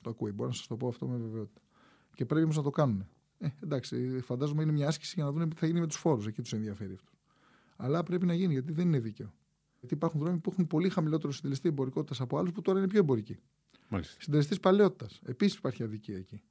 Το 0.02 0.10
ακούει. 0.10 0.32
Μπορώ 0.34 0.48
να 0.48 0.54
σας 0.54 0.66
το 0.66 0.76
πω 0.76 0.88
αυτό 0.88 1.06
με 1.06 1.16
βεβαιότητα. 1.16 1.60
Και 2.14 2.24
πρέπει 2.24 2.42
όμως 2.44 2.56
να 2.56 2.62
το 2.62 2.70
κάνουν. 2.70 3.06
Ε, 3.38 3.48
εντάξει, 3.62 4.20
φαντάζομαι 4.20 4.62
είναι 4.62 4.72
μια 4.72 4.88
άσκηση 4.88 5.12
για 5.16 5.24
να 5.24 5.32
δουν 5.32 5.48
τι 5.48 5.56
θα 5.56 5.66
γίνει 5.66 5.80
με 5.80 5.86
τους 5.86 5.96
φόρους. 5.96 6.26
Εκεί 6.26 6.42
τους 6.42 6.52
ενδιαφέρει 6.52 6.94
αυτό. 6.94 7.10
Αλλά 7.76 8.02
πρέπει 8.02 8.26
να 8.26 8.34
γίνει 8.34 8.52
γιατί 8.52 8.72
δεν 8.72 8.86
είναι 8.86 8.98
δίκαιο. 8.98 9.32
Γιατί 9.84 9.94
υπάρχουν 9.94 10.20
δρόμοι 10.20 10.38
που 10.38 10.50
έχουν 10.50 10.66
πολύ 10.66 10.88
χαμηλότερο 10.88 11.32
συντελεστή 11.32 11.68
εμπορικότητας 11.68 12.20
από 12.20 12.38
άλλους 12.38 12.52
που 12.52 12.62
τώρα 12.62 12.78
είναι 12.78 12.88
πιο 12.88 12.98
εμπορικοί. 12.98 13.38
Συντελεστής 14.18 14.60
παλαιότητας. 14.60 15.20
Επίσης 15.24 15.58
υπάρχει 15.58 15.82
αδικία 15.82 16.16
εκεί. 16.16 16.42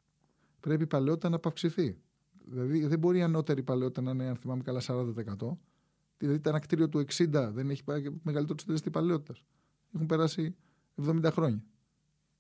Πρέπει 0.59 0.83
η 0.83 0.87
παλαιότητα 0.87 1.29
να 1.29 1.35
απαυξηθεί. 1.35 1.97
Δηλαδή 2.45 2.85
δεν 2.85 2.99
μπορεί 2.99 3.17
η 3.17 3.21
ανώτερη 3.21 3.63
παλαιότητα 3.63 4.01
να 4.01 4.11
είναι, 4.11 4.27
αν 4.27 4.35
θυμάμαι 4.35 4.63
καλά, 4.63 4.81
40%. 4.81 5.57
Δηλαδή 6.17 6.41
ένα 6.45 6.59
κτίριο 6.59 6.89
του 6.89 6.99
60 6.99 7.51
δεν 7.53 7.69
έχει 7.69 7.83
μεγαλύτερο 8.23 8.59
συντελεστή 8.59 8.89
παλαιότητας. 8.89 9.43
Έχουν 9.93 10.07
περάσει 10.07 10.55
70 11.05 11.29
χρόνια. 11.31 11.63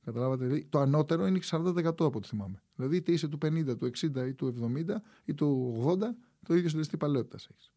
Καταλάβατε. 0.03 0.45
Δηλαδή, 0.45 0.65
το 0.65 0.79
ανώτερο 0.79 1.27
είναι 1.27 1.39
40% 1.41 1.83
από 1.85 2.11
ό,τι 2.15 2.27
θυμάμαι. 2.27 2.61
Δηλαδή 2.75 2.95
είτε 2.95 3.11
είσαι 3.11 3.27
του 3.27 3.37
50, 3.41 3.77
του 3.77 3.85
60 3.85 4.27
ή 4.27 4.33
του 4.33 4.53
70 4.87 5.01
ή 5.25 5.33
του 5.33 5.75
80, 5.85 5.97
το 6.43 6.53
ίδιο 6.53 6.67
συντελεστή 6.67 6.97
παλαιότητας 6.97 7.47
έχεις. 7.51 7.71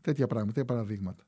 Τέτοια 0.00 0.26
πράγματα, 0.26 0.52
τέτοια 0.52 0.74
παραδείγματα. 0.74 1.24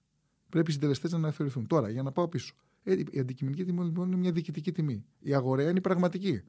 Πρέπει 0.49 0.71
οι 0.71 0.73
συντελεστές 0.73 1.11
να 1.11 1.17
αναθεωρηθούν. 1.17 1.67
Τώρα, 1.67 1.91
για 1.91 2.03
να 2.03 2.13
πάω 2.13 2.29
πίσω. 2.29 2.55
Ε, 2.83 2.97
η 3.11 3.19
αντικειμενική 3.19 3.65
τιμή 3.65 3.85
λοιπόν 3.85 4.07
είναι 4.07 4.17
μια 4.17 4.33
διοικητική 4.33 4.73
τιμή. 4.73 5.05
Η 5.19 5.35
αγοραία 5.35 5.69
είναι 5.69 5.79
η 5.79 5.81
πραγματική. 5.81 6.43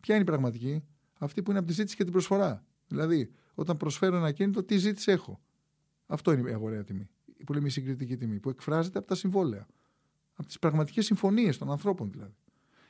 Ποια 0.00 0.14
είναι 0.14 0.24
η 0.24 0.26
πραγματική, 0.26 0.84
αυτή 1.18 1.42
που 1.42 1.50
είναι 1.50 1.58
από 1.58 1.68
τη 1.68 1.74
ζήτηση 1.74 1.96
και 1.96 2.02
την 2.02 2.12
προσφορά. 2.12 2.64
Δηλαδή, 2.86 3.30
όταν 3.54 3.76
προσφέρω 3.76 4.16
ένα 4.16 4.32
κίνητο, 4.32 4.62
τι 4.62 4.76
ζήτηση 4.76 5.12
έχω; 5.12 5.40
Αυτό 6.06 6.32
είναι 6.32 6.50
η 6.50 6.52
αγοραία 6.52 6.84
τιμή. 6.84 7.08
Που 7.46 7.52
λέμε 7.52 7.66
η 7.66 7.70
συγκριτική 7.70 8.16
τιμή, 8.16 8.40
που 8.40 8.48
εκφράζεται 8.48 8.98
από 8.98 9.06
τα 9.06 9.14
συμβόλαια. 9.14 9.66
Από 10.34 10.46
τις 10.46 10.58
πραγματικές 10.58 11.04
συμφωνίες 11.04 11.58
των 11.58 11.70
ανθρώπων 11.70 12.10
δηλαδή. 12.10 12.34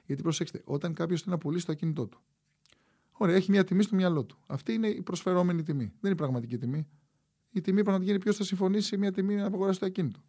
Γιατί 0.07 0.23
προσέξτε, 0.23 0.63
όταν 0.65 0.95
κάποιος 0.95 1.23
θέλει 1.23 1.33
να 1.35 1.39
πουλήσει 1.39 1.67
το 1.67 1.73
ακίνητό 1.73 2.07
του. 2.07 2.21
Ωραία, 3.13 3.35
έχει 3.35 3.51
μια 3.51 3.65
τιμή 3.65 3.83
στο 3.83 3.97
μυαλό 3.97 4.25
του. 4.25 4.39
Αυτή 4.47 4.73
είναι 4.73 4.89
η 4.89 5.03
προσφερόμενη 5.03 5.63
τιμή. 5.63 5.85
Δεν 5.85 5.99
είναι 6.01 6.13
η 6.13 6.15
πραγματική 6.15 6.59
τιμή. 6.59 6.87
Η 7.51 7.61
τιμή 7.61 7.83
πραγματική 7.83 8.11
είναι 8.11 8.21
ποιος 8.21 8.37
θα 8.37 8.45
συμφωνήσει 8.45 8.87
σε 8.87 8.97
μια 8.97 9.13
τιμή 9.13 9.35
να 9.35 9.47
απαγοράσει 9.47 9.81
το 9.81 9.87
ακίνητο. 9.87 10.21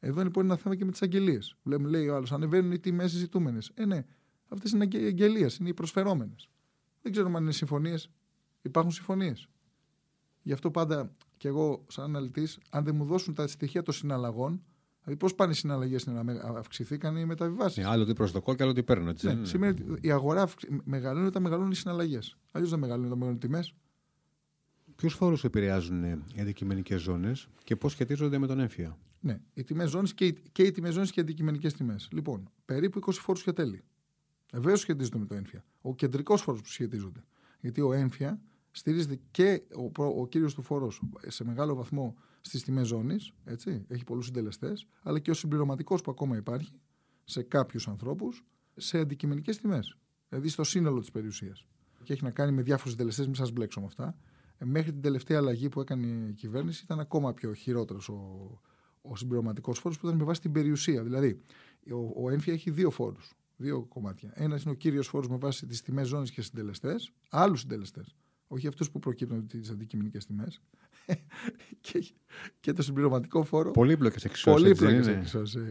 Εδώ 0.00 0.22
λοιπόν 0.22 0.44
είναι 0.44 0.52
ένα 0.52 0.62
θέμα 0.62 0.76
και 0.76 0.84
με 0.84 0.90
τις 0.90 1.02
αγγελίες. 1.02 1.56
Βλέπουμε, 1.62 1.88
λέει 1.88 2.08
ο 2.08 2.14
άλλος, 2.14 2.32
ανεβαίνουν 2.32 2.72
οι 2.72 2.78
τιμές 2.78 3.10
συζητούμενες. 3.10 3.70
Ε, 3.74 3.84
ναι, 3.84 4.04
αυτές 4.48 4.70
είναι 4.70 4.88
αγγελίες, 4.92 5.56
είναι 5.56 5.68
οι 5.68 5.74
προσφερόμενες. 5.74 6.50
Δεν 7.02 7.12
ξέρουμε 7.12 7.36
αν 7.36 7.42
είναι 7.42 7.52
συμφωνίες. 7.52 8.10
Υπάρχουν 8.62 8.92
συμφωνίες. 8.92 9.48
Γι' 10.42 10.52
αυτό 10.52 10.70
πάντα 10.70 11.12
και 11.36 11.48
εγώ, 11.48 11.84
σαν 11.88 12.04
αναλυτής, 12.04 12.58
αν 12.70 12.84
δεν 12.84 12.94
μου 12.94 13.04
δώσουν 13.04 13.34
τα 13.34 13.46
στοιχεία 13.46 13.82
των 13.82 13.94
συναλλαγών, 13.94 14.62
δηλαδή 15.00 15.20
πώς 15.20 15.34
πάνε 15.34 15.52
οι 15.52 15.54
συναλλαγές 15.54 16.06
να 16.06 16.20
αυξηθήκαν 16.56 17.16
οι 17.16 17.24
μεταβιβάσεις. 17.24 17.76
Ναι, 17.76 17.90
άλλο 17.90 18.04
τι 18.04 18.12
προσδοκώ 18.12 18.54
και 18.54 18.62
άλλο 18.62 18.72
τι 18.72 18.82
παίρνω. 18.82 19.10
Έτσι, 19.10 19.34
ναι, 19.34 19.44
σημαίνει 19.44 19.90
ότι 19.90 20.06
η 20.06 20.10
αγορά 20.10 20.48
μεγαλώνει 20.84 21.26
όταν 21.26 21.42
μεγαλώνουν 21.42 21.70
οι 21.70 21.74
συναλλαγές. 21.74 22.36
Αλλιώς 22.52 22.70
δεν 22.70 22.78
μεγαλώνει 22.78 23.06
όταν 23.06 23.18
μεγαλώνουν 23.18 23.44
οι 23.44 23.46
τιμές. 23.46 23.74
Ποιους 24.96 25.14
φόρους 25.14 25.44
επηρεάζουν 25.44 26.04
οι 26.34 26.40
αντικειμενικές 26.40 27.00
ζώνες 27.00 27.48
και 27.64 27.76
πώς 27.76 27.92
σχετίζονται 27.92 28.38
με 28.38 28.46
τον 28.46 28.60
έμφυα; 28.60 28.98
Ναι, 29.20 29.40
οι 29.54 29.64
τιμές 29.64 29.90
ζώνης 29.90 30.14
και, 30.14 30.26
οι, 30.26 30.42
και 30.52 30.62
οι 30.62 30.70
τιμές 30.70 30.94
ζώνης 30.94 31.10
και 31.10 31.20
οι 31.20 31.22
αντικειμενικές 31.22 31.74
τιμές. 31.74 32.08
Λοιπόν, 32.12 32.50
περίπου 32.64 33.00
20 33.06 33.12
φόρους 33.12 33.42
και 33.42 33.52
τέλη. 33.52 33.84
Βεβαίως 34.52 34.80
σχετίζονται 34.80 35.18
με 35.18 35.26
το 35.26 35.34
έμφυα. 35.34 35.64
Ο 35.80 35.94
κεντρικός 35.94 36.42
φόρος 36.42 36.60
που 36.60 36.68
σχετίζονται. 36.68 37.24
Γιατί 37.60 37.80
ο 37.80 37.92
έμφυα 37.92 38.40
στηρίζεται 38.70 39.20
και 39.30 39.62
ο, 39.98 40.04
ο 40.04 40.26
κύριος 40.26 40.54
του 40.54 40.62
φόρος 40.62 41.02
σε 41.26 41.44
μεγάλο 41.44 41.74
βαθμό 41.74 42.16
στις 42.40 42.62
τιμές 42.62 42.86
ζώνης, 42.86 43.32
έχει 43.88 44.04
πολλούς 44.04 44.24
συντελεστές, 44.24 44.86
αλλά 45.02 45.18
και 45.18 45.30
ο 45.30 45.34
συμπληρωματικός 45.34 46.02
που 46.02 46.10
ακόμα 46.10 46.36
υπάρχει 46.36 46.80
σε 47.24 47.42
κάποιους 47.42 47.88
ανθρώπους 47.88 48.44
σε 48.76 48.98
αντικειμενικές 48.98 49.58
τιμές. 49.58 49.96
Δηλαδή 50.28 50.48
στο 50.48 50.64
σύνολο 50.64 51.00
της 51.00 51.10
περιουσίας. 51.10 51.66
Και 52.02 52.12
έχει 52.12 52.24
να 52.24 52.30
κάνει 52.30 52.52
με 52.52 52.62
διάφορους 52.62 52.92
συντελεστές, 52.92 53.26
μην 53.26 53.34
σας 53.34 53.52
μπλέξω 53.52 53.80
με 53.80 53.86
αυτά. 53.86 54.16
Ε, 54.58 54.64
μέχρι 54.64 54.92
την 54.92 55.00
τελευταία 55.00 55.38
αλλαγή 55.38 55.68
που 55.68 55.80
έκανε 55.80 56.06
η 56.28 56.32
κυβέρνηση 56.32 56.82
ήταν 56.84 57.00
ακόμα 57.00 57.34
πιο 57.34 57.52
χειρότερος 57.52 58.08
ο, 58.08 58.60
ο 59.02 59.16
συμπληρωματικός 59.16 59.78
φόρος 59.78 59.98
που 59.98 60.06
ήταν 60.06 60.18
με 60.18 60.24
βάση 60.24 60.40
την 60.40 60.52
περιουσία. 60.52 61.02
Δηλαδή, 61.02 61.40
ο, 61.90 62.24
ο 62.24 62.30
ΕΝΦΙΑ 62.30 62.52
έχει 62.52 62.70
δύο 62.70 62.90
φόρους. 62.90 63.32
Δύο 63.56 63.82
κομμάτια. 63.82 64.32
Ένας 64.34 64.62
είναι 64.62 64.70
ο 64.72 64.74
κύριος 64.74 65.08
φόρος 65.08 65.28
με 65.28 65.36
βάση 65.36 65.66
τις 65.66 65.82
τιμές 65.82 66.08
ζώνης 66.08 66.30
και 66.30 66.42
συντελεστές, 66.42 67.12
άλλους 67.30 67.60
συντελεστές. 67.60 68.14
Όχι 68.46 68.66
αυτούς 68.66 68.90
που 68.90 68.98
προκύπτουν 68.98 69.38
από 69.38 69.46
τις 69.46 69.70
αντικειμενικές 69.70 70.26
τιμές. 70.26 70.60
και, 71.80 72.12
και 72.60 72.72
το 72.72 72.82
συμπληρωματικό 72.82 73.42
φόρο. 73.44 73.70
Πολύπλοκες 73.70 74.24
εξισώσεις. 74.24 74.54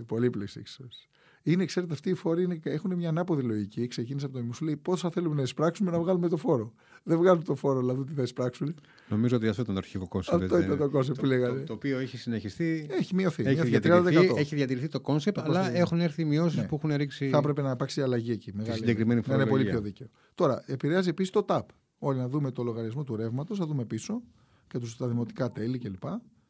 Πολύπλοκες 0.06 0.56
εξισώσεις. 0.56 1.10
Είναι, 1.44 1.66
ξέρετε, 1.66 1.94
αυτοί 1.94 2.10
οι 2.10 2.14
φόροι 2.14 2.44
είναι, 2.44 2.60
έχουν 2.64 2.96
μια 2.96 3.10
ανάποδη 3.10 3.42
λογική. 3.42 3.88
Ξεκίνησε 3.88 4.26
από 4.26 4.38
το 4.38 4.44
μου 4.44 4.52
λέει 4.62 4.78
πόσα 4.78 5.10
θέλουμε 5.10 5.36
να 5.36 5.42
εισπράξουμε 5.42 5.92
να 5.92 6.00
βγάλουμε 6.00 6.28
το 6.28 6.38
φόρο; 6.38 6.74
Δεν 7.04 7.18
βγάζουν 7.18 7.44
το 7.44 7.56
φόρο, 7.56 7.80
δηλαδή 7.80 8.04
τι 8.04 8.14
θα 8.14 8.22
εισπράξουν. 8.22 8.76
Νομίζω 9.10 9.36
ότι 9.36 9.48
αυτό 9.48 9.62
ήταν 9.62 9.74
το 9.74 9.80
αρχικό 9.80 10.08
concept. 10.08 10.44
Αυτό 10.44 10.60
ήταν 10.60 10.78
το 10.78 10.90
concept 10.90 11.20
που 11.20 11.26
λέγανε. 11.26 11.60
Το, 11.60 11.66
το, 11.66 11.74
οποίο 11.74 12.00
έχει 12.00 12.18
συνεχιστεί. 12.18 12.88
Έχει 12.90 13.16
μειωθεί. 13.16 13.44
Έχει, 13.46 13.64
διατηρηθεί, 13.64 14.34
έχει 14.36 14.56
διατηρηθεί 14.56 14.88
το 14.88 15.00
concept, 15.00 15.40
αλλά 15.40 15.76
έχουν 15.76 16.00
έρθει 16.00 16.26
μειώσεις 16.26 16.58
ναι. 16.58 16.68
που 16.68 16.76
έχουν 16.76 16.96
ρίξει. 16.96 17.30
Θα 17.30 17.38
έπρεπε 17.38 17.62
να 17.62 17.72
υπάρξει 17.72 18.02
αλλαγή 18.02 18.32
εκεί. 18.32 18.52
Μεγάλη. 18.54 18.78
Συγκεκριμένη 18.78 19.22
να 19.28 19.34
είναι 19.34 19.46
πολύ 19.46 19.66
πιο 19.66 19.82
δίκαιο. 19.82 20.08
Τώρα, 20.36 20.64
επηρεάζει 20.66 21.10
επίσης 21.10 21.32
το 21.32 21.46
ΤΑΠ. 21.48 21.62
Όλοι 22.00 22.18
να 22.18 22.28
δούμε 22.28 22.52
το 22.52 22.64
λογαριασμό 22.64 23.04
του 23.04 23.16
ρεύματος, 23.16 23.58
θα 23.58 23.66
δούμε 23.66 23.86
πίσω 23.86 24.22
και 24.68 24.80
τα 24.98 25.08
δημοτικά 25.08 25.52
τέλη 25.52 25.78
κλπ. 25.78 26.04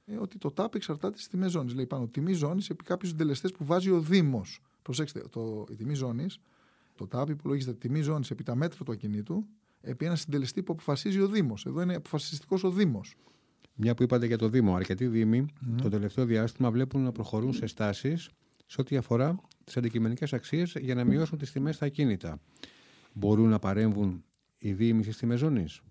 Ε, 0.06 0.18
ότι 0.20 0.38
το 0.38 0.54
ΤΑΠ 0.58 0.76
εξαρτάται 0.76 1.18
στις 1.18 1.30
τιμές 1.30 1.48
ζώνης. 1.50 1.74
Λέει 1.74 1.86
πάνω 1.86 2.08
τιμή 2.08 2.34
ζώνης 2.34 2.70
επί 2.70 2.84
κάποιους 2.84 3.12
συντελεστές 3.12 3.52
που 3.52 3.66
βάζει 3.66 3.90
ο 3.90 4.00
Δήμος. 4.00 4.62
Προσέξτε, 4.82 5.24
το, 5.30 5.66
η 5.72 5.76
τιμή 5.76 5.94
ζώνης, 5.94 6.40
το 6.96 7.08
ΤΑΠ 7.08 7.30
υπολογίζεται 7.30 7.78
τιμή 7.78 8.02
ζώνης 8.02 8.32
επί 8.32 8.44
τα 8.44 8.56
μέτρα 8.56 8.84
του 8.84 8.92
ακινήτου, 8.92 9.46
επί 9.82 10.06
ένα 10.06 10.16
συντελεστή 10.16 10.64
που 10.64 10.74
αποφασίζει 10.74 11.20
ο 11.20 11.28
Δήμος. 11.28 11.66
Εδώ 11.66 11.82
είναι 11.82 11.96
αποφασιστικός 11.96 12.64
ο 12.64 12.72
Δήμος. 12.72 13.16
Μια 13.76 13.94
που 13.96 14.04
είπατε 14.04 14.26
για 14.26 14.38
το 14.38 14.50
Δήμο. 14.50 14.76
Αρκετοί 14.76 15.08
Δήμοι 15.08 15.46
mm-hmm. 15.46 15.82
το 15.82 15.90
τελευταίο 15.90 16.26
διάστημα 16.26 16.72
βλέπουν 16.72 17.02
να 17.02 17.12
προχωρούν 17.12 17.54
σε 17.54 17.66
στάσεις 17.66 18.30
σε 18.66 18.82
ό,τι 18.82 18.98
αφορά 18.98 19.40
τις 19.64 19.78
αντικειμενικές 19.78 20.34
αξίες 20.34 20.76
για 20.80 20.96
να 20.96 21.04
μειώσουν 21.04 21.38
τις 21.38 21.52
τιμές 21.52 21.76
στα 21.76 21.86
ακίνητα. 21.86 22.40
Μπορούν 23.14 23.50
να 23.50 23.60
παρέμβουν 23.60 24.24
οι 24.58 24.74
Δήμοι 24.74 25.04
στις 25.04 25.18
τιμές 25.18 25.40
ζώνης; 25.40 25.82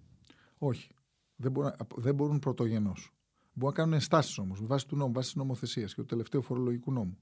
Όχι. 0.59 0.90
Δεν 1.37 1.50
μπορούν, 1.50 1.73
δεν 1.97 2.14
μπορούν 2.14 2.38
πρωτογενώς. 2.38 3.12
Μπορούν 3.52 3.75
να 3.76 3.83
κάνουν 3.83 3.92
ενστάσεις 3.92 4.38
όμως, 4.38 4.59
βάσει 4.62 4.87
του 4.87 4.97
νόμου, 4.97 5.12
βάσει 5.12 5.26
της 5.26 5.37
νομοθεσίας 5.37 5.95
και 5.95 6.00
του 6.00 6.07
τελευταίου 6.07 6.42
φορολογικού 6.42 6.92
νόμου. 6.92 7.18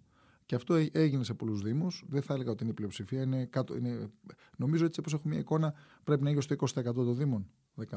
Και 0.47 0.55
αυτό 0.55 0.75
έγινε 0.93 1.25
σε 1.25 1.35
πολλούς 1.35 1.63
Δήμους. 1.63 2.05
Δεν 2.09 2.23
θα 2.23 2.35
έλεγα 2.35 2.51
ότι 2.51 2.63
είναι 2.63 2.73
η 2.73 2.75
πλειοψηφία. 2.75 3.23
Είναι 3.23 3.45
κάτω, 3.45 3.77
είναι, 3.77 4.11
νομίζω 4.57 4.85
έτσι 4.85 5.01
όπως 5.01 5.13
έχω 5.13 5.29
μια 5.29 5.39
εικόνα, 5.39 5.75
πρέπει 6.05 6.23
να 6.23 6.31
είναι 6.31 6.41
στο 6.41 6.55
20% 6.55 6.83
των 6.83 7.17
Δήμων. 7.17 7.51
15-20%. 7.77 7.95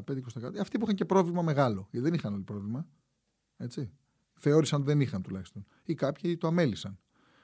Αυτοί 0.59 0.77
που 0.77 0.83
είχαν 0.83 0.95
και 0.95 1.05
πρόβλημα 1.05 1.41
μεγάλο. 1.41 1.87
Γιατί 1.91 2.05
δεν 2.05 2.13
είχαν 2.13 2.33
όλοι 2.33 2.43
πρόβλημα. 2.43 2.87
Έτσι. 3.57 3.91
Θεώρησαν 4.33 4.79
ότι 4.79 4.89
δεν 4.89 5.01
είχαν 5.01 5.21
τουλάχιστον. 5.21 5.65
Ή 5.83 5.93
κάποιοι 5.93 6.37
το 6.37 6.47
αμέλησαν. 6.47 6.99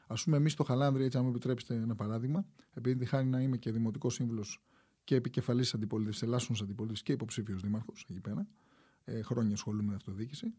Α 0.07 0.13
πούμε, 0.13 0.37
εμείς 0.37 0.51
στο 0.51 0.63
Χαλάνδρι, 0.63 1.03
έτσι, 1.03 1.17
αν 1.17 1.23
μου 1.23 1.29
επιτρέψετε 1.29 1.75
ένα 1.75 1.95
παράδειγμα, 1.95 2.45
επειδή 2.73 2.99
τη 2.99 3.05
χάρη 3.05 3.25
να 3.27 3.41
είμαι 3.41 3.57
και 3.57 3.71
δημοτικός 3.71 4.13
σύμβουλος 4.13 4.63
και 5.03 5.15
επικεφαλής 5.15 5.73
αντιπολίτευσης, 5.73 6.21
ελάσσονο 6.21 6.57
αντιπολίτευσης 6.61 7.05
και 7.05 7.11
υποψήφιος 7.11 7.61
δήμαρχος 7.61 8.05
εκεί 8.09 8.19
πέρα, 8.19 8.47
ε, 9.03 9.21
χρόνια 9.21 9.53
ασχολούμαι 9.53 9.89
με 9.89 9.95
αυτοδιοίκηση. 9.95 10.53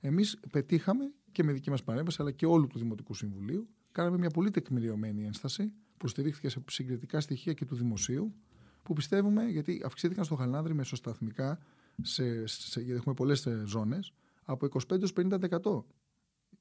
Εμείς 0.00 0.40
πετύχαμε 0.50 1.12
και 1.32 1.44
με 1.44 1.52
δική 1.52 1.70
μας 1.70 1.82
παρέμβαση, 1.82 2.16
αλλά 2.20 2.30
και 2.30 2.46
όλου 2.46 2.66
του 2.66 2.78
Δημοτικού 2.78 3.14
Συμβουλίου, 3.14 3.68
κάναμε 3.92 4.18
μια 4.18 4.30
πολύ 4.30 4.50
τεκμηριωμένη 4.50 5.24
ένσταση 5.24 5.72
που 5.96 6.08
στηρίχθηκε 6.08 6.48
σε 6.48 6.62
συγκριτικά 6.68 7.20
στοιχεία 7.20 7.52
και 7.52 7.64
του 7.64 7.74
δημοσίου, 7.74 8.34
που 8.82 8.92
πιστεύουμε, 8.92 9.44
γιατί 9.44 9.82
αυξήθηκαν 9.84 10.24
στο 10.24 10.34
Χαλάνδρη 10.34 10.74
μεσοσταθμικά, 10.74 11.58
σε, 12.02 12.46
σε, 12.46 12.80
γιατί 12.80 12.98
έχουμε 12.98 13.14
πολλές 13.14 13.48
ζώνες, 13.64 14.12
από 14.44 14.68
25 14.88 15.38
50% 15.60 15.82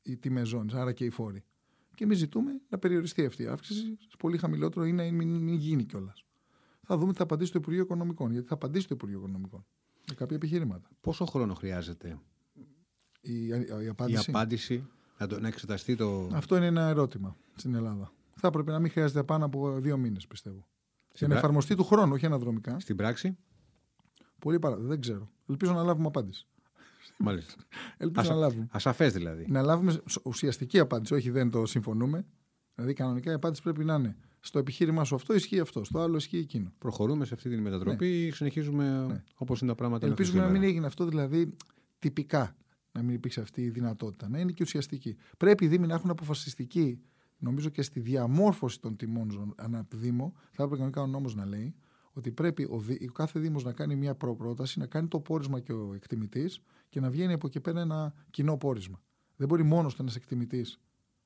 οι 0.01 0.17
τιμές 0.17 0.47
ζώνε, 0.47 0.79
άρα 0.79 0.93
και 0.93 1.05
οι 1.05 1.09
φόροι. 1.09 1.43
Και 1.95 2.03
εμείς 2.03 2.17
ζητούμε 2.17 2.61
να 2.69 2.77
περιοριστεί 2.77 3.25
αυτή 3.25 3.43
η 3.43 3.47
αύξηση 3.47 3.97
σε 3.99 4.15
πολύ 4.17 4.37
χαμηλότερο 4.37 4.85
ή 4.85 4.91
να 4.91 5.03
μην, 5.03 5.29
μην 5.29 5.53
γίνει 5.53 5.83
κιόλας. 5.83 6.25
Θα 6.81 6.97
δούμε 6.97 7.11
τι 7.11 7.17
θα 7.17 7.23
απαντήσει 7.23 7.51
το 7.51 7.59
Υπουργείο 7.59 7.81
Οικονομικών. 7.81 8.31
Γιατί 8.31 8.47
θα 8.47 8.53
απαντήσει 8.53 8.87
το 8.87 8.95
Υπουργείο 8.95 9.17
Οικονομικών 9.17 9.65
με 10.09 10.15
κάποια 10.15 10.35
επιχειρήματα. 10.35 10.89
Πόσο 11.01 11.25
χρόνο 11.25 11.53
χρειάζεται 11.53 12.19
η, 13.21 13.47
η, 13.47 13.87
απάντηση. 13.89 14.29
η 14.29 14.33
απάντηση; 14.33 14.87
Να, 15.21 15.27
το, 15.27 15.39
να 15.39 15.47
εξεταστεί 15.47 15.95
το. 15.95 16.29
Αυτό 16.33 16.55
είναι 16.55 16.65
ένα 16.65 16.87
ερώτημα 16.87 17.35
στην 17.55 17.75
Ελλάδα. 17.75 18.11
Θα 18.35 18.47
έπρεπε 18.47 18.71
να 18.71 18.79
μην 18.79 18.91
χρειάζεται 18.91 19.23
πάνω 19.23 19.45
από 19.45 19.79
δύο 19.79 19.97
μήνες, 19.97 20.27
πιστεύω. 20.27 20.67
Για 21.13 21.27
να 21.27 21.35
εφαρμοστεί 21.35 21.75
του 21.75 21.83
χρόνου, 21.83 22.13
όχι 22.13 22.25
αναδρομικά. 22.25 22.79
Στην 22.79 22.95
πράξη; 22.95 23.37
Πολύ 24.39 24.59
παρά. 24.59 24.75
Δεν 24.75 25.01
ξέρω. 25.01 25.31
Ελπίζω 25.49 25.73
να 25.73 25.83
λάβουμε 25.83 26.07
απάντηση. 26.07 26.47
Μάλιστα. 27.17 27.53
Ελπίζω 27.97 28.29
να 28.29 28.35
λάβουμε. 28.35 28.67
Ασαφέ 28.71 29.07
δηλαδή. 29.07 29.45
Να 29.49 29.61
λάβουμε 29.61 30.01
ουσιαστική 30.23 30.79
απάντηση, 30.79 31.13
όχι 31.13 31.29
δεν 31.29 31.49
το 31.49 31.65
συμφωνούμε. 31.65 32.25
Δηλαδή, 32.75 32.93
κανονικά 32.93 33.31
η 33.31 33.33
απάντηση 33.33 33.61
πρέπει 33.61 33.83
να 33.83 33.95
είναι 33.95 34.15
στο 34.39 34.59
επιχείρημά 34.59 35.03
σου 35.03 35.15
αυτό 35.15 35.33
ισχύει 35.33 35.59
αυτό, 35.59 35.83
στο 35.83 35.99
άλλο 35.99 36.15
ισχύει 36.15 36.37
εκείνο. 36.37 36.73
Προχωρούμε 36.77 37.25
σε 37.25 37.33
αυτή 37.33 37.49
την 37.49 37.61
μετατροπή 37.61 38.05
ναι. 38.05 38.11
ή 38.11 38.31
συνεχίζουμε 38.31 39.05
ναι. 39.07 39.23
όπως 39.35 39.61
είναι 39.61 39.69
τα 39.69 39.75
πράγματα. 39.75 40.07
Ελπίζουμε 40.07 40.41
να 40.41 40.49
μην 40.49 40.63
έγινε 40.63 40.85
αυτό 40.85 41.05
δηλαδή 41.05 41.53
τυπικά 41.99 42.55
να 42.91 43.01
μην 43.01 43.15
υπήρξε 43.15 43.41
αυτή 43.41 43.61
η 43.61 43.69
δυνατότητα. 43.69 44.29
Να 44.29 44.39
είναι 44.39 44.51
και 44.51 44.63
ουσιαστική. 44.63 45.17
Πρέπει 45.37 45.65
οι 45.65 45.67
Δήμοι 45.67 45.87
να 45.87 45.93
έχουν 45.93 46.09
αποφασιστική, 46.09 47.01
νομίζω 47.37 47.69
και 47.69 47.81
στη 47.81 47.99
διαμόρφωση 47.99 48.79
των 48.79 48.95
τιμών 48.95 49.53
ανά 49.57 49.87
Δήμο, 49.93 50.33
θα 50.35 50.63
έπρεπε 50.63 50.75
κανονικά 50.75 51.01
ο 51.01 51.07
νόμος 51.07 51.35
να 51.35 51.45
λέει 51.45 51.75
ότι 52.13 52.31
πρέπει 52.31 52.63
ο, 52.63 52.83
ο 53.09 53.11
κάθε 53.11 53.39
Δήμος 53.39 53.63
να 53.63 53.73
κάνει 53.73 53.95
μια 53.95 54.15
προπρόταση, 54.15 54.79
να 54.79 54.85
κάνει 54.85 55.07
το 55.07 55.19
πόρισμα 55.19 55.59
και 55.59 55.73
ο 55.73 55.93
εκτιμητής 55.93 56.61
και 56.89 56.99
να 56.99 57.09
βγαίνει 57.09 57.33
από 57.33 57.47
εκεί 57.47 57.59
πέρα 57.59 57.81
ένα 57.81 58.13
κοινό 58.29 58.57
πόρισμα. 58.57 59.01
Δεν 59.35 59.47
μπορεί 59.47 59.63
μόνος 59.63 59.99
ένας 59.99 60.15
εκτιμητής, 60.15 60.79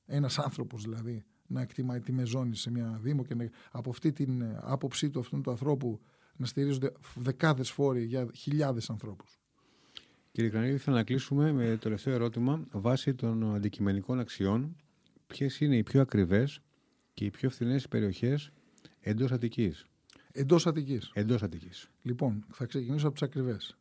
ένας 0.06 0.38
άνθρωπος 0.38 0.82
δηλαδή, 0.82 1.24
να 1.46 1.60
εκτιμάει 1.60 2.00
τιμέ 2.00 2.24
ζώνη 2.24 2.56
σε 2.56 2.70
μια 2.70 2.98
Δήμο 3.02 3.24
και 3.24 3.34
να, 3.34 3.50
από 3.70 3.90
αυτή 3.90 4.12
την 4.12 4.40
ε, 4.40 4.58
άποψή 4.62 5.10
του 5.10 5.18
αυτού 5.18 5.40
του 5.40 5.50
ανθρώπου 5.50 6.00
να 6.36 6.46
στηρίζονται 6.46 6.92
δεκάδες 7.14 7.70
φόροι 7.70 8.04
για 8.04 8.28
χιλιάδες 8.34 8.90
ανθρώπους. 8.90 9.40
Κύριε 10.36 10.50
Κρανίδη, 10.50 10.76
θα 10.76 10.92
να 10.92 11.04
κλείσουμε 11.04 11.52
με 11.52 11.70
το 11.70 11.78
τελευταίο 11.78 12.14
ερώτημα. 12.14 12.60
Βάσει 12.72 13.14
των 13.14 13.54
αντικειμενικών 13.54 14.18
αξιών, 14.18 14.76
ποιες 15.26 15.60
είναι 15.60 15.76
οι 15.76 15.82
πιο 15.82 16.00
ακριβές 16.00 16.60
και 17.14 17.24
οι 17.24 17.30
πιο 17.30 17.50
φθηνές 17.50 17.88
περιοχές 17.88 18.50
εντός 19.00 19.32
Αττικής; 19.32 19.86
Εντός 20.32 20.66
Αττικής. 20.66 21.10
Εντός 21.14 21.42
Αττικής. 21.42 21.90
Λοιπόν, 22.02 22.44
θα 22.52 22.66
ξεκινήσω 22.66 23.06
από 23.06 23.14
τις 23.14 23.22
ακριβές. 23.22 23.78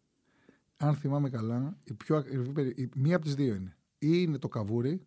Αν 0.77 0.95
θυμάμαι 0.95 1.29
καλά, 1.29 1.77
η 1.83 1.93
πιο 1.93 2.15
ακριβή, 2.15 2.74
η, 2.75 2.89
μία 2.95 3.15
από 3.15 3.25
τις 3.25 3.35
δύο 3.35 3.55
είναι. 3.55 3.77
Ή 3.97 4.09
είναι 4.12 4.38
το 4.38 4.47
καβούρι, 4.47 5.01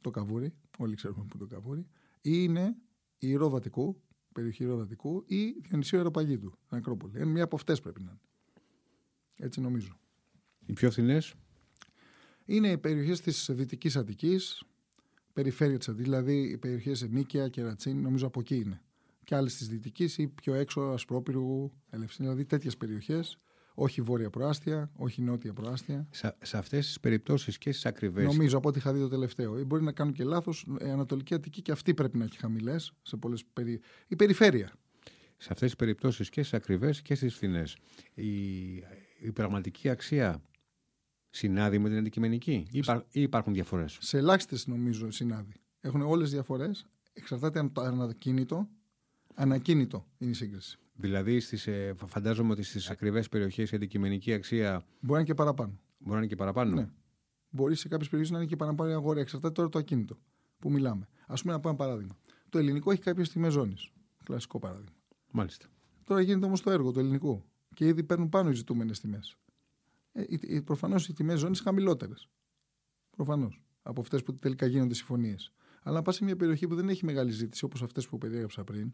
το 0.00 0.10
καβούρι, 0.10 0.54
όλοι 0.78 0.94
ξέρουμε 0.94 1.24
που 1.24 1.36
είναι 1.36 1.48
το 1.48 1.54
καβούρι, 1.54 1.86
ή 2.20 2.30
είναι 2.42 2.76
η 3.18 3.34
Ροδατικού, 3.34 4.02
περιοχή 4.32 4.64
Ροδατικού, 4.64 5.24
ή 5.26 5.50
Διονυσίου 5.50 5.98
Αεροπαγίτου, 5.98 6.58
Ακρόπολη. 6.68 7.12
Είναι 7.16 7.24
μία 7.24 7.44
από 7.44 7.56
αυτές 7.56 7.80
πρέπει 7.80 8.02
να 8.02 8.10
είναι. 8.10 8.20
Έτσι 9.36 9.60
νομίζω. 9.60 10.00
Οι 10.66 10.72
πιο 10.72 10.90
φθηνές. 10.90 11.34
Είναι 12.44 12.68
οι 12.68 12.78
περιοχές 12.78 13.20
της 13.20 13.48
Δυτικής 13.52 13.96
Αττικής, 13.96 14.62
περιφέρεια 15.32 15.78
τη 15.78 15.86
Αττική, 15.88 16.02
δηλαδή 16.02 16.42
οι 16.42 16.58
περιοχές 16.58 17.08
Νίκαια 17.08 17.48
και 17.48 17.62
Ρατσίνη, 17.62 18.00
νομίζω 18.00 18.26
από 18.26 18.40
εκεί 18.40 18.56
είναι. 18.56 18.82
Και 19.24 19.34
άλλες 19.34 19.56
της 19.56 19.68
Δυτικής 19.68 20.18
ή 20.18 20.28
πιο 20.28 20.54
έξω 20.54 20.80
Ασπρόπυργου, 20.80 21.72
Ελευσίνη, 21.90 22.28
δηλαδή 22.28 22.44
τέτοιες 22.46 22.76
περιοχές. 22.76 23.38
Όχι 23.74 24.00
βόρεια 24.00 24.30
προάστια, 24.30 24.90
όχι 24.96 25.22
νότια 25.22 25.52
προάστια. 25.52 26.06
Σε, 26.10 26.36
σε 26.42 26.56
αυτές 26.56 26.86
τις 26.86 27.00
περιπτώσεις 27.00 27.58
και 27.58 27.70
στις 27.70 27.86
ακριβές. 27.86 28.24
Νομίζω 28.24 28.56
από 28.56 28.68
ό,τι 28.68 28.78
είχα 28.78 28.92
δει 28.92 29.00
το 29.00 29.08
τελευταίο. 29.08 29.58
Ή 29.58 29.64
μπορεί 29.64 29.82
να 29.82 29.92
κάνουν 29.92 30.12
και 30.12 30.24
λάθος. 30.24 30.66
Η 30.80 30.90
Ανατολική 30.90 31.34
Αττική 31.34 31.62
και 31.62 31.72
αυτή 31.72 31.94
πρέπει 31.94 32.18
να 32.18 32.24
έχει 32.24 32.38
χαμηλές 32.38 32.92
σε 33.02 33.16
πολλές 33.16 33.44
περι... 33.52 33.80
Η 34.08 34.16
περιφέρεια. 34.16 34.72
Σε 35.36 35.48
αυτές 35.50 35.68
τις 35.68 35.76
περιπτώσεις 35.76 36.30
και 36.30 36.40
στις 36.42 36.54
ακριβές 36.54 37.02
και 37.02 37.14
στις 37.14 37.34
φθηνές. 37.34 37.76
Η, 38.14 38.74
η 39.20 39.32
πραγματική 39.34 39.88
αξία 39.88 40.42
συνάδει 41.32 41.78
με 41.78 41.88
την 41.88 41.98
αντικειμενική 41.98 42.66
ή, 42.70 42.78
υπά, 42.78 43.06
ή 43.10 43.22
υπάρχουν 43.22 43.52
διαφορές; 43.52 43.98
Σε 44.00 44.18
ελάχιστες 44.18 44.66
νομίζω 44.66 45.10
συνάδει. 45.10 45.52
Έχουν 45.80 46.02
όλες 46.02 46.30
διαφορές. 46.30 46.86
Εξαρτάται 47.12 47.58
από 47.58 47.72
το 47.72 47.80
ανακίνητο. 47.80 48.68
Ανακίνητο 49.34 50.06
είναι 50.18 50.30
η 50.30 50.34
σύγκριση. 50.34 50.78
Δηλαδή, 50.94 51.40
στις, 51.40 51.66
ε, 51.66 51.94
φαντάζομαι 52.06 52.52
ότι 52.52 52.62
στις 52.62 52.90
ακριβές 52.90 53.28
περιοχές 53.28 53.70
η 53.70 53.76
αντικειμενική 53.76 54.32
αξία. 54.32 54.84
Μπορεί 55.00 55.12
να 55.12 55.18
είναι 55.18 55.26
και 55.26 55.34
παραπάνω. 55.34 55.80
Μπορεί 55.98 56.12
να 56.12 56.16
είναι 56.16 56.26
και 56.26 56.36
παραπάνω. 56.36 56.74
Ναι. 56.74 56.88
Μπορεί 57.50 57.74
σε 57.74 57.88
κάποιες 57.88 58.08
περιοχές 58.08 58.32
να 58.32 58.38
είναι 58.38 58.48
και 58.48 58.56
παραπάνω 58.56 58.90
η 58.90 58.92
αγορά. 58.92 59.20
Εξαρτάται 59.20 59.54
τώρα 59.54 59.68
το 59.68 59.78
ακίνητο 59.78 60.18
που 60.58 60.70
μιλάμε. 60.70 61.08
Α 61.26 61.34
πούμε, 61.34 61.52
να 61.52 61.60
πω 61.60 61.68
ένα 61.68 61.76
παράδειγμα. 61.76 62.16
Το 62.48 62.58
ελληνικό 62.58 62.90
έχει 62.90 63.00
κάποιες 63.00 63.28
τιμές 63.28 63.52
ζώνης. 63.52 63.90
Κλασικό 64.24 64.58
παράδειγμα. 64.58 64.96
Μάλιστα. 65.30 65.66
Τώρα 66.04 66.20
γίνεται 66.20 66.46
όμως 66.46 66.60
το 66.62 66.70
έργο 66.70 66.92
του 66.92 66.98
ελληνικού 66.98 67.44
και 67.74 67.86
ήδη 67.86 68.02
παίρνουν 68.02 68.28
πάνω 68.28 68.50
οι 68.50 68.54
ζητούμενες 68.54 69.00
τιμές. 69.00 69.36
Ε, 70.12 70.60
Προφανώς 70.60 71.08
οι 71.08 71.12
τιμές 71.12 71.38
ζώνης 71.38 71.60
χαμηλότερες. 71.60 72.28
Προφανώς. 73.10 73.62
Από 73.82 74.00
αυτές 74.00 74.22
που 74.22 74.38
τελικά 74.38 74.66
γίνονται 74.66 74.94
συμφωνίες. 74.94 75.52
Αλλά 75.82 75.98
αν 75.98 76.04
πας 76.04 76.14
σε 76.14 76.24
μια 76.24 76.36
περιοχή 76.36 76.66
που 76.66 76.74
δεν 76.74 76.88
έχει 76.88 77.04
μεγάλη 77.04 77.30
ζήτηση, 77.30 77.64
όπως 77.64 77.82
αυτές 77.82 78.08
που 78.08 78.18
περιέγραψα 78.18 78.64
πριν, 78.64 78.92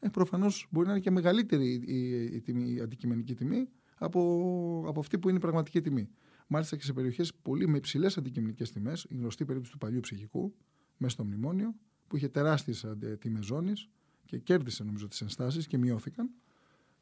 ε, 0.00 0.08
προφανώς 0.08 0.66
μπορεί 0.70 0.86
να 0.86 0.92
είναι 0.92 1.02
και 1.02 1.10
μεγαλύτερη 1.10 1.72
η, 1.72 1.94
η, 1.94 2.42
η, 2.46 2.74
η 2.74 2.80
αντικειμενική 2.80 3.34
τιμή 3.34 3.68
από, 3.94 4.84
από 4.86 5.00
αυτή 5.00 5.18
που 5.18 5.28
είναι 5.28 5.38
η 5.38 5.40
πραγματική 5.40 5.80
τιμή. 5.80 6.08
Μάλιστα 6.46 6.76
και 6.76 6.82
σε 6.82 6.92
περιοχές 6.92 7.34
πολύ 7.34 7.68
με 7.68 7.76
υψηλές 7.76 8.16
αντικειμενικές 8.16 8.70
τιμές, 8.70 9.06
η 9.08 9.14
γνωστή 9.14 9.44
περίπτωση 9.44 9.72
του 9.72 9.78
παλιού 9.78 10.00
ψυχικού, 10.00 10.54
μέσα 10.96 11.14
στο 11.14 11.24
μνημόνιο, 11.24 11.74
που 12.06 12.16
είχε 12.16 12.28
τεράστιες 12.28 12.86
τιμές 13.18 13.44
ζώνης 13.44 13.88
και 14.24 14.38
κέρδισε 14.38 14.84
νομίζω 14.84 15.08
τις 15.08 15.20
ενστάσεις 15.20 15.66
και 15.66 15.78
μειώθηκαν. 15.78 16.30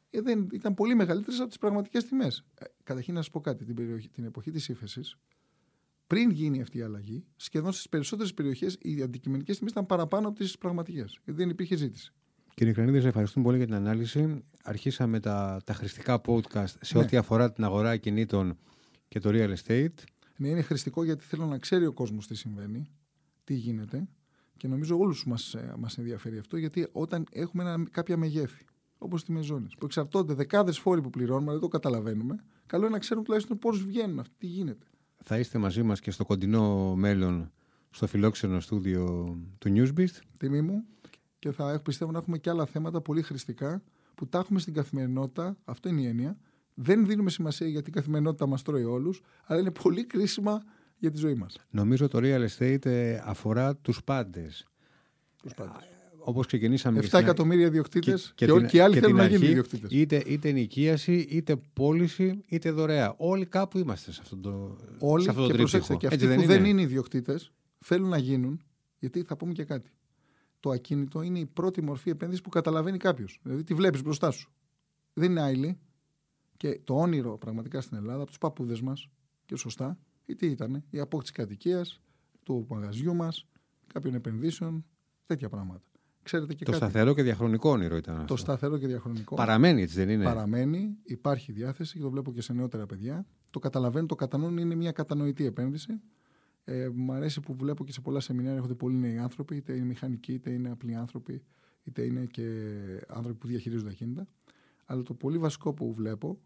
Ε, 0.09 0.21
δεν, 0.21 0.47
ήταν 0.51 0.73
πολύ 0.73 0.95
μεγαλύτερες 0.95 1.39
από 1.39 1.47
τις 1.47 1.57
πραγματικές 1.57 2.05
τιμές. 2.05 2.45
Ε, 2.89 2.91
καταρχήν 2.91 3.13
να 3.13 3.21
σα 3.21 3.29
πω 3.29 3.39
κάτι. 3.39 3.65
Την, 3.65 3.75
περιοχή, 3.75 4.09
την 4.09 4.23
εποχή 4.23 4.51
της 4.51 4.67
ύφεσης, 4.67 5.17
πριν 6.07 6.29
γίνει 6.29 6.61
αυτή 6.61 6.77
η 6.77 6.81
αλλαγή, 6.81 7.25
σχεδόν 7.35 7.71
στις 7.71 7.89
περισσότερες 7.89 8.33
περιοχές 8.33 8.77
οι 8.81 9.01
αντικειμενικές 9.01 9.57
τιμές 9.57 9.71
ήταν 9.71 9.85
παραπάνω 9.85 10.27
από 10.27 10.37
τις 10.37 10.57
πραγματικές. 10.57 11.19
Γιατί 11.25 11.41
δεν 11.41 11.49
υπήρχε 11.49 11.75
ζήτηση. 11.75 12.13
Κύριε 12.53 12.73
Κρανίδη, 12.73 13.07
ευχαριστούμε 13.07 13.45
πολύ 13.45 13.57
για 13.57 13.65
την 13.65 13.75
ανάλυση. 13.75 14.43
Αρχίσαμε 14.63 15.19
τα, 15.19 15.61
τα 15.63 15.73
χρηστικά 15.73 16.21
podcast 16.25 16.73
σε 16.81 16.97
ναι. 16.97 17.03
ό,τι 17.03 17.17
αφορά 17.17 17.51
την 17.51 17.63
αγορά 17.63 17.97
κινήτων 17.97 18.57
και 19.07 19.19
το 19.19 19.29
real 19.33 19.55
estate. 19.55 20.03
Ναι, 20.37 20.47
είναι 20.47 20.61
χρηστικό 20.61 21.03
γιατί 21.03 21.23
θέλω 21.23 21.45
να 21.45 21.57
ξέρει 21.57 21.85
ο 21.85 21.93
κόσμος 21.93 22.27
τι 22.27 22.35
συμβαίνει, 22.35 22.89
τι 23.43 23.53
γίνεται. 23.53 24.07
Και 24.57 24.67
νομίζω 24.67 24.97
όλους 24.97 25.25
μας 25.25 25.55
μας 25.77 25.97
ενδιαφέρει 25.97 26.37
αυτό, 26.37 26.57
γιατί 26.57 26.87
όταν 26.91 27.25
έχουμε 27.31 27.63
ένα, 27.63 27.87
κάποια 27.91 28.17
μεγέθη, 28.17 28.65
όπως 28.99 29.23
τη 29.23 29.31
μεζόνης, 29.31 29.75
που 29.75 29.85
εξαρτώνται 29.85 30.33
δεκάδες 30.33 30.79
φόροι 30.79 31.01
που 31.01 31.09
πληρώνουμε, 31.09 31.51
δεν 31.51 31.61
το 31.61 31.67
καταλαβαίνουμε, 31.67 32.43
καλό 32.65 32.83
είναι 32.83 32.93
να 32.93 32.99
ξέρουν 32.99 33.23
τουλάχιστον 33.23 33.57
πώς 33.57 33.83
βγαίνουν 33.83 34.19
αυτοί, 34.19 34.33
τι 34.37 34.47
γίνεται. 34.47 34.85
Θα 35.23 35.39
είστε 35.39 35.57
μαζί 35.57 35.83
μας 35.83 35.99
και 35.99 36.11
στο 36.11 36.25
κοντινό 36.25 36.95
μέλλον 36.95 37.51
στο 37.89 38.07
φιλόξενο 38.07 38.59
στούντιο 38.59 39.37
του 39.57 39.73
Newsbeast. 39.75 40.19
Τιμή 40.37 40.61
μου 40.61 40.85
και 41.39 41.51
θα 41.51 41.79
πιστεύω 41.83 42.11
να 42.11 42.17
έχουμε 42.17 42.37
και 42.37 42.49
άλλα 42.49 42.65
θέματα 42.65 43.01
πολύ 43.01 43.21
χρηστικά 43.21 43.83
που 44.15 44.27
τα 44.27 44.39
έχουμε 44.39 44.59
στην 44.59 44.73
καθημερινότητα. 44.73 45.57
Αυτό 45.65 45.89
είναι 45.89 46.01
η 46.01 46.05
έννοια. 46.05 46.37
Δεν 46.73 47.05
δίνουμε 47.05 47.29
σημασία 47.29 47.67
γιατί 47.67 47.89
η 47.89 47.93
καθημερινότητα 47.93 48.45
μας 48.45 48.61
τρώει 48.61 48.83
όλους, 48.83 49.21
αλλά 49.45 49.59
είναι 49.59 49.71
πολύ 49.71 50.05
κρίσιμα 50.05 50.63
για 50.97 51.11
τη 51.11 51.17
ζωή 51.17 51.33
μας. 51.33 51.57
Νομίζω 51.69 52.07
το 52.07 52.19
real 52.21 52.47
estate 52.47 52.85
ε, 52.85 53.21
αφορά 53.23 53.75
τους 53.75 54.03
πάντες. 54.03 54.67
Τους 55.41 55.53
πάντες. 55.53 55.98
Όπως 56.29 56.45
ξεκινήσαμε. 56.45 56.99
7 57.11 57.19
εκατομμύρια 57.19 57.65
ιδιοκτήτες 57.65 58.31
και, 58.35 58.45
και, 58.45 58.65
και, 58.65 58.77
οι 58.77 58.79
άλλοι 58.79 58.99
θέλουν 58.99 59.15
να 59.15 59.25
γίνουν 59.25 59.49
ιδιοκτήτες. 59.49 59.91
Είτε, 59.91 60.23
είτε 60.25 60.51
νοικίαση, 60.51 61.27
είτε 61.29 61.55
πώληση, 61.73 62.43
είτε 62.47 62.71
δωρεά. 62.71 63.13
Όλοι 63.17 63.45
κάπου 63.45 63.77
είμαστε 63.77 64.11
σε 64.11 64.19
αυτό 64.21 64.37
το 64.37 64.77
Όλοι 64.99 65.23
σε 65.23 65.29
αυτό 65.29 65.47
και 65.47 65.53
προσέξτε, 65.53 65.95
και 65.95 66.07
αυτοί 66.07 66.35
που 66.35 66.45
δεν 66.45 66.65
είναι 66.65 66.81
ιδιοκτήτες 66.81 67.51
θέλουν 67.79 68.09
να 68.09 68.17
γίνουν, 68.17 68.61
γιατί 68.99 69.23
θα 69.23 69.37
πούμε 69.37 69.53
και 69.53 69.63
κάτι 69.63 69.91
το 70.59 70.69
ακίνητο 70.69 71.21
είναι 71.21 71.39
η 71.39 71.45
πρώτη 71.45 71.81
μορφή 71.81 72.09
επένδυσης 72.09 72.43
που 72.43 72.49
καταλαβαίνει 72.49 72.97
κάποιος. 72.97 73.39
Δηλαδή 73.43 73.63
τη 73.63 73.73
βλέπεις 73.73 74.03
μπροστά 74.03 74.31
σου. 74.31 74.51
Δεν 75.13 75.31
είναι 75.31 75.41
άειλη. 75.41 75.79
Και 76.57 76.79
το 76.83 76.95
όνειρο 76.95 77.37
πραγματικά 77.37 77.81
στην 77.81 77.97
Ελλάδα 77.97 78.17
από 78.17 78.27
τους 78.27 78.37
παππούδες 78.37 78.81
μας, 78.81 79.09
και 79.45 79.55
σωστά, 79.55 79.99
ή 80.25 80.35
τι 80.35 80.47
ήταν, 80.47 80.83
η 80.89 80.99
απόκτηση 80.99 81.33
κατοικίας, 81.33 82.01
του 82.43 82.65
μαγαζιού 82.69 83.15
μας, 83.15 83.47
κάποιων 83.93 84.13
επενδύσεων, 84.13 84.85
τέτοια 85.25 85.49
πράγματα. 85.49 85.81
Ξέρετε 86.29 86.53
και 86.53 86.65
το 86.65 86.71
κάτι. 86.71 86.83
σταθερό 86.83 87.13
και 87.13 87.23
διαχρονικό 87.23 87.69
όνειρο 87.69 87.95
ήταν 87.95 88.15
αυτό. 88.15 88.27
Το 88.27 88.35
σταθερό 88.35 88.77
και 88.77 88.87
διαχρονικό. 88.87 89.35
Παραμένει, 89.35 89.81
έτσι 89.81 89.95
δεν 89.95 90.09
είναι; 90.09 90.23
Παραμένει, 90.23 90.97
υπάρχει 91.03 91.51
διάθεση 91.51 91.97
και 91.97 92.01
το 92.01 92.09
βλέπω 92.09 92.33
και 92.33 92.41
σε 92.41 92.53
νεότερα 92.53 92.85
παιδιά. 92.85 93.25
Το 93.49 93.59
καταλαβαίνουν, 93.59 94.07
το 94.07 94.15
κατανοούν, 94.15 94.57
είναι 94.57 94.75
μια 94.75 94.91
κατανοητή 94.91 95.45
επένδυση. 95.45 96.01
Ε, 96.63 96.89
μ' 96.93 97.11
αρέσει 97.11 97.39
που 97.39 97.53
βλέπω 97.53 97.85
και 97.85 97.91
σε 97.91 98.01
πολλά 98.01 98.19
σεμινάρια 98.19 98.55
έρχονται 98.55 98.73
πολλοί 98.73 98.95
νέοι 98.95 99.17
άνθρωποι, 99.17 99.55
είτε 99.55 99.73
είναι 99.73 99.85
μηχανικοί, 99.85 100.33
είτε 100.33 100.49
είναι 100.49 100.69
απλοί 100.69 100.95
άνθρωποι, 100.95 101.43
είτε 101.83 102.01
είναι 102.03 102.25
και 102.25 102.43
άνθρωποι 103.07 103.37
που 103.37 103.47
διαχειρίζονται 103.47 103.89
ακίνητα. 103.89 104.27
Αλλά 104.85 105.03
το 105.03 105.13
πολύ 105.13 105.37
βασικό 105.37 105.73
που 105.73 105.93
βλέπω 105.93 106.39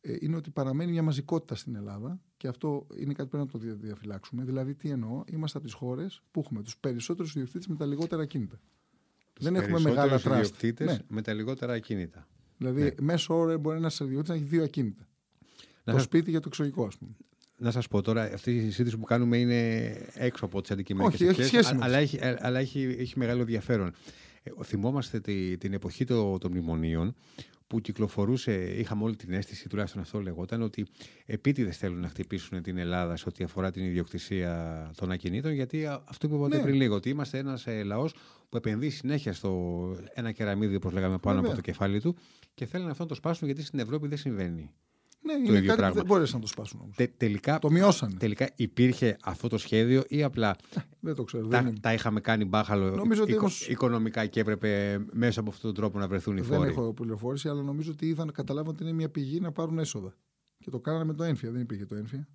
ε, 0.00 0.16
είναι 0.20 0.36
ότι 0.36 0.50
παραμένει 0.50 0.90
μια 0.90 1.02
μαζικότητα 1.02 1.54
στην 1.54 1.74
Ελλάδα 1.74 2.20
και 2.36 2.48
αυτό 2.48 2.86
είναι 2.98 3.12
κάτι 3.12 3.28
που 3.28 3.36
πρέπει 3.36 3.62
να 3.62 3.74
το 3.74 3.76
διαφυλάξουμε. 3.76 4.44
Δηλαδή, 4.44 4.74
τι 4.74 4.90
εννοώ, 4.90 5.24
είμαστε 5.32 5.58
από 5.58 5.66
τις 5.66 5.76
χώρες 5.76 6.22
που 6.30 6.40
έχουμε 6.40 6.62
τους 6.62 6.78
περισσότερους 6.78 7.34
ιδιοκτήτες 7.34 7.66
με 7.66 7.76
τα 7.76 7.86
λιγότερα 7.86 8.22
ακίνητα. 8.22 8.60
Τους 9.36 9.44
Δεν 9.44 9.56
έχουμε 9.56 9.80
μεγάλα 9.80 10.20
τράστα. 10.20 10.66
Ναι. 10.78 10.98
με 11.08 11.22
τα 11.22 11.32
λιγότερα 11.32 11.72
ακίνητα. 11.72 12.26
Δηλαδή, 12.56 12.82
ναι. 12.82 12.90
μέσω 13.00 13.38
όρο 13.38 13.58
μπορεί 13.58 13.76
ένα 13.76 13.90
ιδιοκτήτη 14.00 14.28
να 14.28 14.34
έχει 14.34 14.44
δύο 14.44 14.62
ακίνητα. 14.62 15.08
Να 15.84 15.92
το 15.92 15.98
σπίτι 15.98 16.30
για 16.30 16.40
το 16.40 16.48
εξωτερικό, 16.48 16.84
ας 16.86 16.96
πούμε 16.96 17.16
να 17.58 17.70
σας 17.70 17.88
πω 17.88 18.02
τώρα, 18.02 18.22
αυτή 18.22 18.56
η 18.56 18.60
συζήτηση 18.60 18.96
που 18.98 19.04
κάνουμε 19.04 19.36
είναι 19.36 19.90
έξω 20.14 20.44
από 20.44 20.60
τις 20.60 20.70
αντικειμενικές 20.70 21.28
αρχές. 21.28 21.72
Αλλά, 21.80 21.98
έχει, 21.98 22.18
αλλά 22.38 22.58
έχει, 22.58 22.96
έχει 22.98 23.18
μεγάλο 23.18 23.40
ενδιαφέρον. 23.40 23.92
Ε, 24.42 24.50
θυμόμαστε 24.64 25.20
τη, 25.20 25.56
την 25.56 25.72
εποχή 25.72 26.04
των, 26.04 26.38
των 26.38 26.50
μνημονίων 26.50 27.14
που 27.66 27.80
κυκλοφορούσε, 27.80 28.52
είχαμε 28.52 29.04
όλη 29.04 29.16
την 29.16 29.32
αίσθηση, 29.32 29.68
τουλάχιστον 29.68 30.02
αυτό 30.02 30.20
λεγόταν, 30.20 30.62
ότι 30.62 30.86
επίτηδες 31.26 31.76
θέλουν 31.76 32.00
να 32.00 32.08
χτυπήσουν 32.08 32.62
την 32.62 32.78
Ελλάδα 32.78 33.16
σε 33.16 33.24
ό,τι 33.28 33.44
αφορά 33.44 33.70
την 33.70 33.84
ιδιοκτησία 33.84 34.90
των 34.96 35.10
ακινήτων, 35.10 35.52
γιατί 35.52 35.86
αυτό 36.04 36.28
που 36.28 36.34
είπατε 36.34 36.56
ναι. 36.56 36.62
πριν 36.62 36.74
λίγο, 36.74 36.94
ότι 36.94 37.08
είμαστε 37.08 37.38
ένας 37.38 37.66
ε, 37.66 37.82
λαός 37.82 38.14
που 38.48 38.56
επενδύει 38.56 38.90
συνέχεια 38.90 39.32
στο 39.32 39.50
ένα 40.14 40.32
κεραμίδι, 40.32 40.74
όπως 40.74 40.92
λέγαμε, 40.92 41.18
πάνω 41.18 41.40
από 41.40 41.54
το 41.54 41.60
κεφάλι 41.60 42.00
του 42.00 42.16
και 42.54 42.66
θέλουν 42.66 42.88
αυτό 42.88 43.02
να 43.02 43.08
το 43.08 43.14
σπάσουν 43.14 43.46
γιατί 43.46 43.62
στην 43.62 43.78
Ευρώπη 43.78 44.08
δεν 44.08 44.18
συμβαίνει. 44.18 44.72
Ναι, 45.26 45.46
το 45.46 45.54
είναι 45.54 45.66
κάτι 45.66 45.76
πράγμα. 45.76 45.88
που 45.88 45.94
δεν 45.94 46.06
μπόρεσαν 46.06 46.34
να 46.34 46.40
το 46.40 46.46
σπάσουν 46.46 46.80
όμως. 46.80 46.96
Τε, 46.96 47.06
τελικά, 47.06 47.58
το 47.58 47.70
μειώσανε. 47.70 48.14
Τελικά 48.18 48.50
υπήρχε 48.56 49.16
αυτό 49.22 49.48
το 49.48 49.58
σχέδιο 49.58 50.02
ή 50.08 50.22
απλά 50.22 50.56
δεν 51.00 51.14
το 51.14 51.24
ξέρω, 51.24 51.46
τα, 51.46 51.62
δεν 51.62 51.80
τα 51.80 51.92
είχαμε 51.92 52.20
κάνει 52.20 52.44
μπάχαλο 52.44 52.90
νομίζω 52.90 53.22
ότι 53.22 53.32
οικο, 53.32 53.48
οικονομικά 53.68 54.26
και 54.26 54.40
έπρεπε 54.40 54.98
μέσα 55.12 55.40
από 55.40 55.50
αυτόν 55.50 55.72
τον 55.72 55.74
τρόπο 55.74 55.98
να 55.98 56.08
βρεθούν 56.08 56.36
οι 56.36 56.42
φόροι. 56.42 56.60
Δεν 56.60 56.68
έχω 56.68 56.92
πληροφόρηση, 56.92 57.48
αλλά 57.48 57.62
νομίζω 57.62 57.92
ότι 57.92 58.06
είδαν, 58.06 58.32
καταλάβαν 58.32 58.72
ότι 58.72 58.82
είναι 58.82 58.92
μια 58.92 59.08
πηγή 59.08 59.40
να 59.40 59.52
πάρουν 59.52 59.78
έσοδα. 59.78 60.14
Και 60.58 60.70
το 60.70 60.80
κάνανε 60.80 61.04
με 61.04 61.14
το 61.14 61.24
ένφια. 61.24 61.50
Δεν 61.50 61.60
υπήρχε 61.60 61.86
το 61.86 61.94
ένφια. 61.94 62.28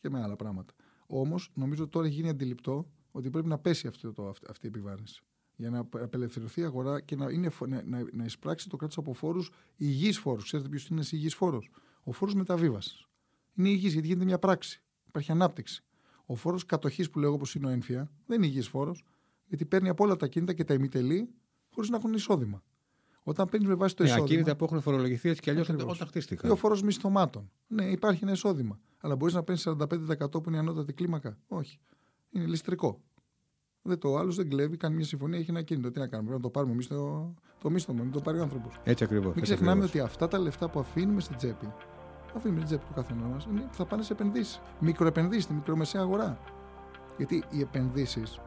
Και 0.00 0.10
με 0.10 0.22
άλλα 0.22 0.36
πράγματα. 0.36 0.74
Όμως 1.06 1.50
νομίζω 1.54 1.82
ότι 1.82 1.92
τώρα 1.92 2.06
έχει 2.06 2.14
γίνει 2.14 2.28
αντιληπτό 2.28 2.90
ότι 3.12 3.30
πρέπει 3.30 3.48
να 3.48 3.58
πέσει 3.58 3.86
αυτό 3.86 4.12
το, 4.12 4.28
αυτή 4.48 4.66
η 4.66 4.68
επιβάρυνση. 4.68 5.22
Για 5.56 5.70
να 5.70 5.78
απελευθερωθεί 5.78 6.60
η 6.60 6.64
αγορά 6.64 7.00
και 7.00 7.16
να, 7.16 7.30
είναι, 7.30 7.50
να, 7.66 7.82
να, 7.84 8.06
να 8.12 8.24
εισπράξει 8.24 8.68
το 8.68 8.76
κράτος 8.76 8.96
από 8.96 9.12
φόρους 9.12 9.50
υγιείς 9.76 10.18
φόρους. 10.18 10.44
Ξέρετε 10.44 10.68
ποιος 10.68 10.86
είναι 10.86 11.02
υγιής 11.10 11.34
φόρος; 11.34 11.70
Ο 12.02 12.12
φόρος 12.12 12.34
μεταβίβασης. 12.34 13.06
Είναι 13.54 13.68
υγιής 13.68 13.92
γιατί 13.92 14.06
γίνεται 14.06 14.24
μια 14.24 14.38
πράξη. 14.38 14.82
Υπάρχει 15.08 15.32
ανάπτυξη. 15.32 15.84
Ο 16.26 16.34
φόρος 16.34 16.66
κατοχής 16.66 17.10
που 17.10 17.18
λέω 17.18 17.32
όπως 17.32 17.54
είναι 17.54 17.66
ο 17.66 17.70
έμφυα 17.70 18.10
δεν 18.26 18.36
είναι 18.36 18.46
υγιής 18.46 18.68
φόρος, 18.68 19.04
γιατί 19.46 19.64
παίρνει 19.64 19.88
από 19.88 20.04
όλα 20.04 20.16
τα 20.16 20.26
κίνητα 20.26 20.52
και 20.52 20.64
τα 20.64 20.74
ημιτελεί 20.74 21.28
χωρίς 21.70 21.90
να 21.90 21.96
έχουν 21.96 22.12
εισόδημα. 22.12 22.62
Όταν 23.22 23.48
παίρνεις 23.48 23.68
με 23.68 23.74
βάση 23.74 23.96
το 23.96 24.02
ναι, 24.02 24.08
εισόδημα. 24.08 24.30
ακίνητα 24.30 24.56
που 24.56 24.64
έχουν 24.64 24.80
φορολογηθεί 24.80 25.28
έτσι 25.28 25.40
κι 25.40 25.50
αλλιώς 25.50 25.68
όταν 25.68 26.06
χτίστηκαν. 26.06 26.50
Ή 26.50 26.52
ο 26.52 26.56
φόρος 26.56 26.82
μισθωμάτων. 26.82 27.50
Ναι, 27.66 27.84
υπάρχει 27.84 28.24
ένα 28.24 28.32
εισόδημα. 28.32 28.80
Αλλά 28.98 29.16
μπορείς 29.16 29.34
να 29.34 29.42
παίρνεις 29.42 29.68
45% 29.68 30.30
που 30.30 30.42
είναι 30.46 30.56
η 30.56 30.58
ανώτατη 30.58 30.92
κλίμακα. 30.92 31.38
Όχι. 31.48 31.78
Είναι 32.32 32.46
ληστρικό. 32.46 33.00
Δεν 33.82 33.98
το 33.98 34.16
άλλος 34.16 34.36
δεν 34.36 34.48
κλέβει, 34.48 34.76
κάνει 34.76 34.94
μια 34.94 35.04
συμφωνία, 35.04 35.38
έχει 35.38 35.50
ένα 35.50 35.62
κίνητο. 35.62 35.90
Τι 35.90 35.98
να 35.98 36.06
κάνουμε, 36.06 36.28
πρέπει 36.28 36.42
να 36.42 36.48
το 36.48 36.58
πάρουμε 36.58 36.72
εμείς 36.72 36.86
το, 36.86 37.34
το 37.62 37.70
μίσθωμα, 37.70 38.02
μην 38.02 38.12
το 38.12 38.20
πάρει 38.20 38.38
ο 38.38 38.42
άνθρωπος. 38.42 38.80
Έτσι 38.84 39.04
ακριβώς. 39.04 39.34
Μην 39.34 39.42
ξεχνάμε 39.42 39.70
ακριβώς. 39.70 39.90
ότι 39.90 40.00
αυτά 40.00 40.28
τα 40.28 40.38
λεφτά 40.38 40.68
που 40.68 40.80
αφήνουμε 40.80 41.20
στην 41.20 41.36
τσέπη, 41.36 41.72
αφήνουμε 42.36 42.60
στην 42.60 42.64
τσέπη 42.64 42.84
του 42.84 42.94
καθενός 42.94 43.46
μας, 43.46 43.68
θα 43.70 43.84
πάνε 43.84 44.02
σε 44.02 44.12
επενδύσεις. 44.12 44.60
Μικροεπενδύσεις, 44.78 45.44
στη 45.44 45.52
μικρομεσαία 45.52 46.00
αγορά. 46.00 46.38
Γιατί 47.16 47.44
οι 47.50 47.60
επενδύσεις, 47.60 48.40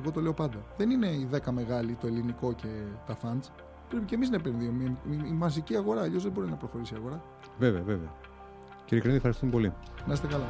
εγώ 0.00 0.10
το 0.10 0.20
λέω 0.20 0.34
πάντα, 0.34 0.58
δεν 0.76 0.90
είναι 0.90 1.06
οι 1.06 1.28
10 1.32 1.50
μεγάλοι, 1.52 1.94
το 1.94 2.06
ελληνικό 2.06 2.52
και 2.52 2.68
τα 3.06 3.16
funds. 3.22 3.50
Πρέπει 3.88 4.04
και 4.04 4.14
εμείς 4.14 4.30
να 4.30 4.36
επενδύουμε. 4.36 4.96
Η 5.26 5.32
μαζική 5.32 5.76
αγορά, 5.76 6.02
αλλιώς 6.02 6.22
δεν 6.22 6.32
μπορεί 6.32 6.48
να 6.48 6.56
προχωρήσει 6.56 6.94
η 6.94 6.96
αγορά. 6.96 7.22
Βέβαια, 7.58 7.82
βέβαια. 7.82 8.12
Κύριε 8.84 9.00
Κρίνη, 9.02 9.16
ευχαριστούμε 9.16 9.50
πολύ. 9.50 9.72
Να 10.06 10.12
είστε 10.12 10.26
καλά. 10.26 10.48